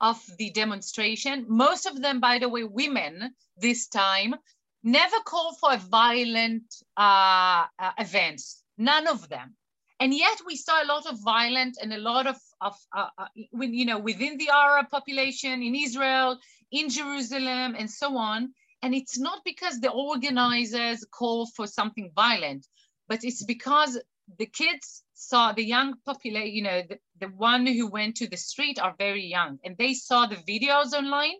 of 0.00 0.20
the 0.38 0.50
demonstration, 0.50 1.46
most 1.48 1.86
of 1.86 2.00
them, 2.00 2.20
by 2.20 2.38
the 2.38 2.48
way, 2.48 2.64
women 2.64 3.34
this 3.56 3.86
time, 3.88 4.34
never 4.82 5.16
call 5.24 5.54
for 5.54 5.72
a 5.72 5.78
violent 5.78 6.64
uh, 6.96 7.64
uh, 7.78 7.92
events, 7.98 8.62
none 8.78 9.06
of 9.06 9.28
them. 9.28 9.54
And 9.98 10.14
yet 10.14 10.40
we 10.46 10.56
saw 10.56 10.82
a 10.82 10.86
lot 10.86 11.06
of 11.06 11.20
violence 11.20 11.76
and 11.76 11.92
a 11.92 11.98
lot 11.98 12.26
of, 12.26 12.36
of 12.62 12.74
uh, 12.96 13.08
uh 13.18 13.26
you 13.34 13.84
know, 13.84 13.98
within 13.98 14.38
the 14.38 14.48
Arab 14.48 14.88
population 14.88 15.62
in 15.62 15.74
Israel, 15.74 16.38
in 16.70 16.88
Jerusalem, 16.88 17.76
and 17.78 17.90
so 17.90 18.16
on. 18.16 18.54
And 18.82 18.94
it's 18.94 19.18
not 19.18 19.40
because 19.44 19.78
the 19.78 19.90
organizers 19.90 21.04
call 21.10 21.46
for 21.54 21.66
something 21.66 22.12
violent, 22.14 22.66
but 23.08 23.24
it's 23.24 23.44
because 23.44 24.00
the 24.38 24.46
kids 24.46 25.02
saw 25.12 25.52
the 25.52 25.64
young 25.64 25.96
population, 26.06 26.54
you 26.54 26.62
know, 26.62 26.82
the, 26.88 26.98
the 27.20 27.26
one 27.26 27.66
who 27.66 27.86
went 27.86 28.16
to 28.16 28.28
the 28.28 28.38
street 28.38 28.78
are 28.78 28.94
very 28.96 29.26
young 29.26 29.58
and 29.64 29.76
they 29.76 29.92
saw 29.92 30.26
the 30.26 30.36
videos 30.36 30.92
online 30.94 31.36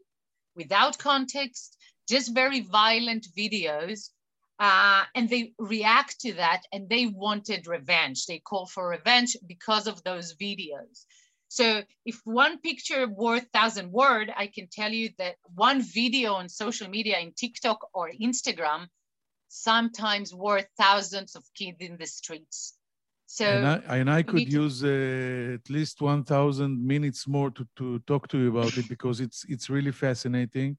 without 0.55 0.99
context, 0.99 1.78
just 2.11 2.34
very 2.34 2.61
violent 2.61 3.26
videos. 3.36 4.11
Uh, 4.58 5.04
and 5.14 5.30
they 5.30 5.54
react 5.58 6.20
to 6.20 6.34
that 6.34 6.61
and 6.70 6.86
they 6.90 7.06
wanted 7.06 7.66
revenge. 7.66 8.26
They 8.26 8.40
call 8.40 8.66
for 8.66 8.88
revenge 8.88 9.34
because 9.46 9.86
of 9.86 10.02
those 10.04 10.34
videos. 10.34 11.06
So 11.48 11.82
if 12.04 12.20
one 12.24 12.58
picture 12.61 13.08
worth 13.08 13.46
thousand 13.54 13.90
word, 13.90 14.30
I 14.36 14.46
can 14.48 14.68
tell 14.70 14.92
you 14.92 15.11
that 15.18 15.36
one 15.54 15.80
video 15.80 16.34
on 16.34 16.48
social 16.48 16.88
media 16.88 17.18
in 17.18 17.32
TikTok 17.32 17.88
or 17.94 18.11
Instagram 18.28 18.86
sometimes 19.48 20.32
worth 20.32 20.68
thousands 20.78 21.34
of 21.34 21.44
kids 21.58 21.78
in 21.80 21.96
the 21.98 22.06
streets. 22.06 22.74
So 23.26 23.46
and 23.46 23.66
I, 23.66 23.96
and 23.98 24.11
I 24.11 24.22
could 24.22 24.52
use 24.52 24.84
uh, 24.84 25.54
at 25.54 25.70
least 25.70 26.00
1,000 26.00 26.86
minutes 26.86 27.26
more 27.28 27.50
to, 27.50 27.66
to 27.76 27.98
talk 28.00 28.28
to 28.28 28.38
you 28.38 28.48
about 28.56 28.76
it 28.76 28.88
because 28.88 29.20
it's 29.20 29.44
it's 29.48 29.70
really 29.70 29.92
fascinating 29.92 30.76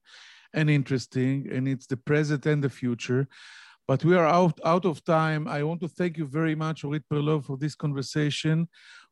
and 0.54 0.70
interesting, 0.70 1.48
and 1.50 1.68
it's 1.68 1.86
the 1.86 1.96
present 1.96 2.46
and 2.46 2.62
the 2.62 2.70
future. 2.70 3.28
But 3.88 4.04
we 4.04 4.16
are 4.16 4.26
out 4.26 4.58
out 4.64 4.84
of 4.84 5.04
time. 5.04 5.48
I 5.48 5.62
want 5.62 5.80
to 5.80 5.88
thank 5.88 6.16
you 6.16 6.26
very 6.26 6.54
much, 6.54 6.84
Orit 6.84 7.02
Perlov, 7.10 7.44
for 7.44 7.56
this 7.56 7.74
conversation. 7.74 8.68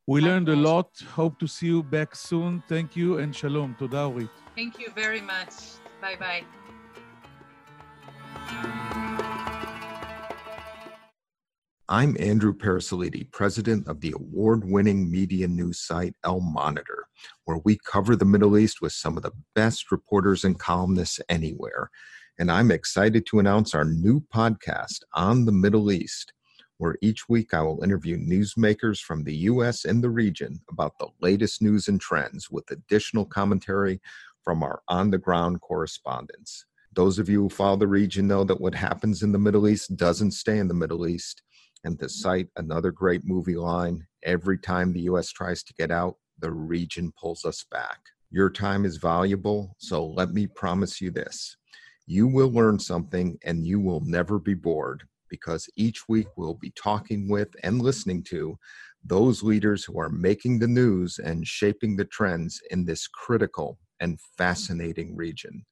We 0.06 0.20
learned 0.20 0.48
a 0.48 0.56
lot. 0.56 0.88
Hope 1.14 1.38
to 1.40 1.46
see 1.46 1.66
you 1.66 1.82
back 1.82 2.14
soon. 2.14 2.62
Thank 2.68 2.96
you 2.96 3.18
and 3.18 3.34
shalom. 3.34 3.76
Toda, 3.78 4.08
Orit. 4.08 4.30
Thank 4.54 4.78
you 4.78 4.90
very 4.94 5.20
much. 5.20 5.54
Bye 6.00 6.16
bye. 6.16 6.44
I'm 11.92 12.16
Andrew 12.20 12.54
Parasiliti, 12.56 13.28
president 13.32 13.88
of 13.88 14.00
the 14.00 14.12
award 14.12 14.64
winning 14.64 15.10
media 15.10 15.48
news 15.48 15.80
site 15.80 16.14
Al 16.22 16.38
Monitor, 16.38 17.08
where 17.46 17.58
we 17.64 17.80
cover 17.84 18.14
the 18.14 18.24
Middle 18.24 18.56
East 18.56 18.80
with 18.80 18.92
some 18.92 19.16
of 19.16 19.24
the 19.24 19.32
best 19.56 19.90
reporters 19.90 20.44
and 20.44 20.56
columnists 20.56 21.18
anywhere. 21.28 21.90
And 22.38 22.48
I'm 22.48 22.70
excited 22.70 23.26
to 23.26 23.40
announce 23.40 23.74
our 23.74 23.84
new 23.84 24.20
podcast 24.32 25.00
on 25.14 25.46
the 25.46 25.52
Middle 25.52 25.90
East, 25.90 26.32
where 26.78 26.94
each 27.02 27.28
week 27.28 27.52
I 27.52 27.62
will 27.62 27.82
interview 27.82 28.16
newsmakers 28.16 29.00
from 29.00 29.24
the 29.24 29.34
U.S. 29.34 29.84
and 29.84 30.00
the 30.00 30.10
region 30.10 30.60
about 30.70 30.96
the 31.00 31.08
latest 31.20 31.60
news 31.60 31.88
and 31.88 32.00
trends 32.00 32.52
with 32.52 32.70
additional 32.70 33.26
commentary 33.26 34.00
from 34.44 34.62
our 34.62 34.80
on 34.86 35.10
the 35.10 35.18
ground 35.18 35.60
correspondents. 35.60 36.66
Those 36.92 37.18
of 37.18 37.28
you 37.28 37.42
who 37.42 37.48
follow 37.48 37.76
the 37.76 37.88
region 37.88 38.28
know 38.28 38.44
that 38.44 38.60
what 38.60 38.76
happens 38.76 39.24
in 39.24 39.32
the 39.32 39.38
Middle 39.38 39.66
East 39.66 39.96
doesn't 39.96 40.30
stay 40.30 40.58
in 40.58 40.68
the 40.68 40.74
Middle 40.74 41.08
East 41.08 41.42
and 41.84 41.98
to 41.98 42.08
cite 42.08 42.48
another 42.56 42.90
great 42.90 43.22
movie 43.24 43.56
line 43.56 44.06
every 44.22 44.58
time 44.58 44.92
the 44.92 45.02
US 45.02 45.30
tries 45.30 45.62
to 45.64 45.74
get 45.74 45.90
out, 45.90 46.16
the 46.38 46.50
region 46.50 47.12
pulls 47.20 47.44
us 47.44 47.64
back. 47.70 47.98
Your 48.30 48.50
time 48.50 48.84
is 48.84 48.96
valuable, 48.96 49.74
so 49.78 50.06
let 50.06 50.32
me 50.32 50.46
promise 50.46 51.00
you 51.00 51.10
this 51.10 51.56
you 52.06 52.26
will 52.26 52.50
learn 52.50 52.76
something 52.76 53.38
and 53.44 53.64
you 53.64 53.78
will 53.78 54.00
never 54.00 54.40
be 54.40 54.52
bored 54.54 55.04
because 55.28 55.68
each 55.76 56.08
week 56.08 56.26
we'll 56.36 56.54
be 56.54 56.72
talking 56.74 57.28
with 57.28 57.48
and 57.62 57.80
listening 57.80 58.20
to 58.20 58.58
those 59.04 59.44
leaders 59.44 59.84
who 59.84 59.98
are 60.00 60.08
making 60.08 60.58
the 60.58 60.66
news 60.66 61.20
and 61.20 61.46
shaping 61.46 61.94
the 61.94 62.04
trends 62.04 62.60
in 62.72 62.84
this 62.84 63.06
critical 63.06 63.78
and 64.00 64.18
fascinating 64.36 65.14
region. 65.14 65.64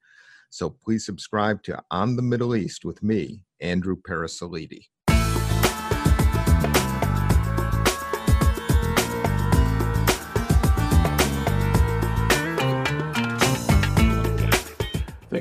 So 0.51 0.71
please 0.71 1.05
subscribe 1.05 1.63
to 1.65 1.83
On 1.91 2.15
the 2.15 2.23
Middle 2.23 2.55
East 2.55 2.85
with 2.85 3.03
me, 3.03 3.43
Andrew 3.61 3.97
Parasiliti. 3.97 4.87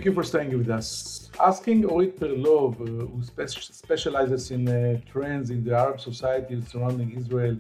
You 0.08 0.14
for 0.14 0.24
staying 0.24 0.58
with 0.58 0.70
us. 0.80 0.90
Asking 1.52 1.80
Orit 1.94 2.14
Perlov, 2.20 2.74
uh, 2.76 2.86
who 3.12 3.22
spe- 3.32 3.74
specializes 3.84 4.44
in 4.56 4.64
uh, 4.68 5.00
trends 5.12 5.48
in 5.56 5.60
the 5.66 5.74
Arab 5.84 6.00
society 6.00 6.54
surrounding 6.72 7.10
Israel, 7.22 7.56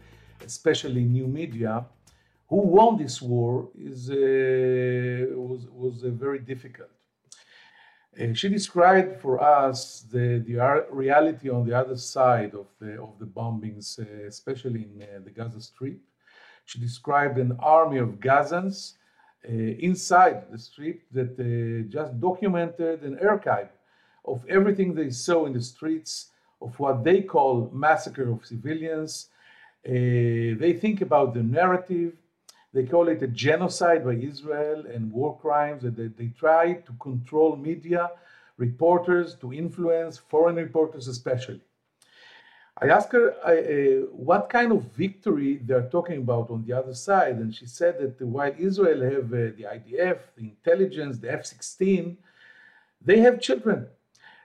especially 0.51 1.03
new 1.17 1.27
media, 1.41 1.73
who 2.49 2.59
won 2.75 2.91
this 3.03 3.21
war 3.21 3.53
is, 3.91 3.99
uh, 4.09 4.15
was, 5.47 5.61
was 5.83 5.95
uh, 6.03 6.09
very 6.25 6.39
difficult. 6.39 6.93
Uh, 8.19 8.33
she 8.39 8.47
described 8.59 9.11
for 9.23 9.33
us 9.59 10.05
the, 10.13 10.27
the 10.47 10.55
reality 11.05 11.49
on 11.49 11.61
the 11.67 11.75
other 11.81 11.97
side 12.15 12.53
of 12.61 12.67
the, 12.79 12.91
of 13.07 13.11
the 13.21 13.29
bombings, 13.39 13.87
uh, 13.99 14.27
especially 14.33 14.83
in 14.83 15.23
the 15.25 15.33
Gaza 15.37 15.61
Strip. 15.61 15.99
She 16.65 16.79
described 16.79 17.37
an 17.37 17.51
army 17.59 17.97
of 18.05 18.09
Gazans 18.27 18.93
inside 19.43 20.51
the 20.51 20.57
strip 20.57 21.01
that 21.11 21.31
uh, 21.39 21.87
just 21.89 22.19
documented 22.19 23.03
an 23.03 23.17
archive 23.19 23.69
of 24.25 24.43
everything 24.49 24.93
they 24.93 25.09
saw 25.09 25.45
in 25.45 25.53
the 25.53 25.61
streets 25.61 26.31
of 26.61 26.77
what 26.79 27.03
they 27.03 27.21
call 27.21 27.69
massacre 27.73 28.29
of 28.29 28.45
civilians. 28.45 29.29
Uh, 29.85 30.57
they 30.59 30.77
think 30.79 31.01
about 31.01 31.33
the 31.33 31.43
narrative. 31.43 32.13
They 32.73 32.85
call 32.85 33.07
it 33.07 33.21
a 33.23 33.27
genocide 33.27 34.03
by 34.03 34.13
Israel 34.13 34.85
and 34.93 35.11
war 35.11 35.37
crimes. 35.39 35.83
That 35.83 35.95
they, 35.95 36.07
they 36.07 36.29
try 36.37 36.73
to 36.73 36.91
control 36.99 37.55
media, 37.55 38.11
reporters, 38.57 39.35
to 39.35 39.53
influence 39.53 40.17
foreign 40.17 40.55
reporters 40.55 41.07
especially. 41.07 41.61
I 42.79 42.89
asked 42.89 43.11
her 43.13 43.33
uh, 43.43 44.05
what 44.11 44.49
kind 44.49 44.71
of 44.71 44.83
victory 44.95 45.59
they're 45.63 45.89
talking 45.89 46.17
about 46.19 46.51
on 46.51 46.63
the 46.63 46.73
other 46.73 46.93
side, 46.93 47.37
and 47.37 47.53
she 47.53 47.65
said 47.65 47.97
that 47.99 48.23
while 48.23 48.53
Israel 48.57 49.01
have 49.01 49.33
uh, 49.33 49.49
the 49.57 49.65
IDF, 49.77 50.19
the 50.35 50.43
intelligence, 50.43 51.17
the 51.17 51.31
F-16, 51.31 52.17
they 53.03 53.19
have 53.19 53.41
children. 53.41 53.87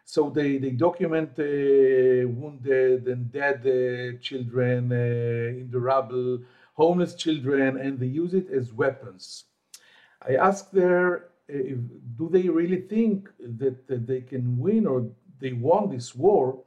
So 0.07 0.31
they, 0.31 0.57
they 0.57 0.71
document 0.71 1.31
uh, 1.39 2.29
wounded 2.29 3.07
and 3.07 3.31
dead 3.31 3.61
uh, 3.67 4.19
children 4.21 4.91
uh, 4.91 5.61
in 5.61 5.69
the 5.71 5.79
rubble, 5.79 6.41
homeless 6.75 7.15
children, 7.15 7.77
and 7.79 7.99
they 7.99 8.07
use 8.07 8.33
it 8.33 8.51
as 8.51 8.73
weapons. 8.73 9.45
I 10.27 10.37
asked 10.37 10.75
her, 10.75 11.29
uh, 11.51 11.57
if, 11.73 11.79
do 12.17 12.31
they 12.31 12.49
really 12.49 12.81
think 12.81 13.29
that 13.39 14.07
they 14.07 14.23
can 14.23 14.59
win 14.59 14.87
or 14.87 15.07
they 15.39 15.53
won 15.53 15.91
this 15.91 16.15
war? 16.15 16.63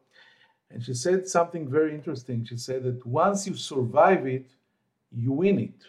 And 0.72 0.84
she 0.84 0.94
said 0.94 1.28
something 1.28 1.70
very 1.70 1.94
interesting. 1.94 2.46
She 2.46 2.58
said 2.58 2.84
that 2.84 3.06
once 3.06 3.48
you 3.48 3.56
survive 3.56 4.28
it, 4.28 4.48
you 5.12 5.32
win 5.32 5.60
it. 5.60 5.82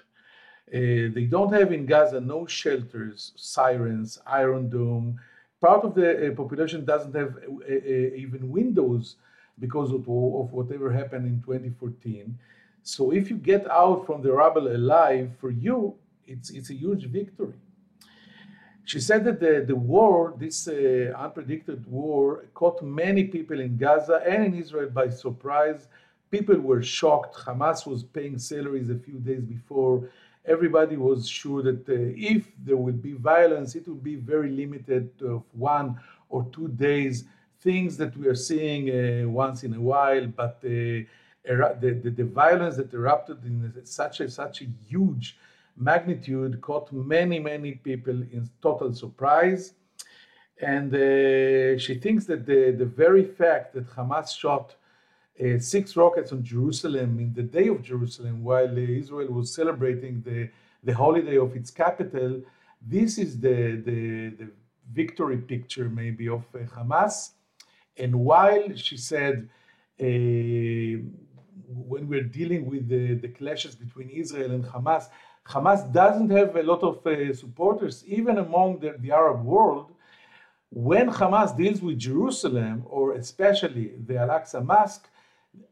Uh, 0.68 1.12
they 1.14 1.24
don't 1.24 1.52
have 1.52 1.72
in 1.72 1.86
Gaza 1.86 2.20
no 2.20 2.46
shelters, 2.46 3.32
sirens, 3.36 4.18
Iron 4.26 4.68
Dome. 4.68 5.18
Part 5.60 5.84
of 5.84 5.94
the 5.94 6.28
uh, 6.28 6.34
population 6.34 6.84
doesn't 6.84 7.14
have 7.14 7.36
uh, 7.36 7.72
uh 7.72 8.24
even 8.24 8.50
windows 8.50 9.16
because 9.58 9.90
of, 9.90 10.00
of, 10.00 10.52
whatever 10.52 10.92
happened 10.92 11.26
in 11.26 11.40
2014. 11.42 12.38
So 12.82 13.12
if 13.12 13.30
you 13.30 13.36
get 13.36 13.68
out 13.70 14.04
from 14.06 14.22
the 14.22 14.32
rubble 14.32 14.68
alive, 14.68 15.30
for 15.40 15.50
you, 15.50 15.94
it's, 16.26 16.50
it's 16.50 16.70
a 16.70 16.74
huge 16.74 17.06
victory. 17.06 17.54
She 18.86 19.00
said 19.00 19.24
that 19.24 19.40
the, 19.40 19.64
the 19.66 19.74
war, 19.74 20.32
this 20.38 20.68
uh, 20.68 21.12
unpredicted 21.24 21.84
war, 21.88 22.44
caught 22.54 22.80
many 22.82 23.24
people 23.24 23.58
in 23.58 23.76
Gaza 23.76 24.22
and 24.24 24.44
in 24.44 24.54
Israel 24.54 24.88
by 24.90 25.08
surprise. 25.08 25.88
People 26.30 26.60
were 26.60 26.84
shocked. 26.84 27.34
Hamas 27.34 27.84
was 27.84 28.04
paying 28.04 28.38
salaries 28.38 28.88
a 28.88 28.94
few 28.94 29.18
days 29.18 29.42
before. 29.42 30.08
Everybody 30.44 30.96
was 30.96 31.28
sure 31.28 31.64
that 31.64 31.88
uh, 31.88 31.94
if 32.34 32.46
there 32.64 32.76
would 32.76 33.02
be 33.02 33.14
violence, 33.14 33.74
it 33.74 33.88
would 33.88 34.04
be 34.04 34.14
very 34.14 34.50
limited 34.50 35.10
of 35.20 35.42
one 35.52 35.98
or 36.28 36.46
two 36.52 36.68
days. 36.68 37.24
Things 37.60 37.96
that 37.96 38.16
we 38.16 38.28
are 38.28 38.36
seeing 38.36 38.84
uh, 38.90 39.28
once 39.28 39.64
in 39.64 39.74
a 39.74 39.80
while, 39.80 40.28
but 40.28 40.58
uh, 40.64 41.02
the, 41.44 42.00
the, 42.04 42.10
the, 42.10 42.24
violence 42.24 42.76
that 42.76 42.94
erupted 42.94 43.44
in 43.44 43.72
such 43.84 44.20
a 44.20 44.30
such 44.30 44.62
a 44.62 44.66
huge 44.88 45.36
magnitude 45.76 46.60
caught 46.60 46.92
many, 46.92 47.38
many 47.38 47.72
people 47.72 48.14
in 48.32 48.48
total 48.62 48.92
surprise. 48.94 49.74
And 50.60 50.94
uh, 50.94 51.78
she 51.78 51.96
thinks 51.96 52.24
that 52.26 52.46
the, 52.46 52.72
the 52.72 52.86
very 52.86 53.24
fact 53.24 53.74
that 53.74 53.86
Hamas 53.94 54.36
shot 54.36 54.74
uh, 55.38 55.58
six 55.58 55.96
rockets 55.96 56.32
on 56.32 56.42
Jerusalem 56.42 57.20
in 57.20 57.34
the 57.34 57.42
day 57.42 57.68
of 57.68 57.82
Jerusalem 57.82 58.42
while 58.42 58.70
uh, 58.70 59.00
Israel 59.02 59.32
was 59.32 59.54
celebrating 59.54 60.22
the, 60.22 60.48
the 60.82 60.94
holiday 60.94 61.36
of 61.36 61.54
its 61.54 61.70
capital, 61.70 62.40
this 62.80 63.18
is 63.18 63.38
the, 63.38 63.82
the, 63.84 64.30
the 64.30 64.50
victory 64.92 65.36
picture 65.36 65.90
maybe 65.90 66.28
of 66.28 66.44
uh, 66.54 66.58
Hamas. 66.74 67.32
And 67.98 68.14
while 68.14 68.74
she 68.76 68.96
said, 68.96 69.48
uh, 70.00 70.04
when 71.68 72.08
we're 72.08 72.22
dealing 72.22 72.66
with 72.66 72.88
the, 72.88 73.14
the 73.14 73.28
clashes 73.28 73.74
between 73.74 74.08
Israel 74.08 74.52
and 74.52 74.64
Hamas, 74.64 75.08
Hamas 75.48 75.92
doesn't 75.92 76.30
have 76.30 76.56
a 76.56 76.62
lot 76.62 76.82
of 76.82 77.06
uh, 77.06 77.32
supporters, 77.32 78.04
even 78.06 78.38
among 78.38 78.80
the, 78.80 78.96
the, 78.98 79.12
Arab 79.12 79.44
world. 79.44 79.92
When 80.70 81.08
Hamas 81.08 81.56
deals 81.56 81.80
with 81.80 81.98
Jerusalem, 81.98 82.84
or 82.86 83.14
especially 83.14 83.92
the 84.06 84.16
Al 84.18 84.28
Aqsa 84.28 84.64
Mosque, 84.64 85.08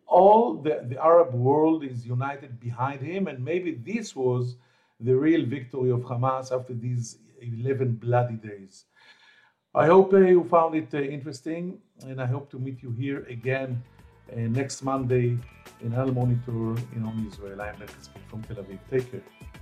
all 0.07 0.55
the, 0.55 0.85
the 0.89 1.03
Arab 1.03 1.35
world 1.35 1.83
is 1.85 2.07
united 2.07 2.61
behind 2.61 3.01
him, 3.01 3.27
and 3.27 3.45
maybe 3.45 3.73
this 3.73 4.15
was 4.15 4.57
the 5.01 5.15
real 5.15 5.45
victory 5.45 5.91
of 5.91 6.01
Hamas 6.01 6.53
after 6.57 6.73
these 6.73 7.19
11 7.41 7.95
bloody 7.97 8.37
days. 8.37 8.85
I 9.75 9.87
hope 9.87 10.13
uh, 10.13 10.19
you 10.19 10.45
found 10.45 10.77
it 10.77 10.95
uh, 10.95 10.99
interesting, 10.99 11.79
and 12.07 12.23
I 12.23 12.27
hope 12.27 12.49
to 12.53 12.61
meet 12.61 12.81
you 12.81 12.93
here 12.93 13.27
again 13.29 13.83
uh, 14.33 14.37
next 14.37 14.83
Monday 14.83 15.37
in 15.81 15.93
Al 15.95 16.13
Monitor 16.13 16.81
in 16.95 17.03
On 17.05 17.27
Israel. 17.27 17.61
I'm 17.61 17.77
Beck 17.81 17.91
from 18.29 18.45
Tel 18.45 18.57
Aviv. 18.57 18.79
Take 18.89 19.11
care. 19.11 19.54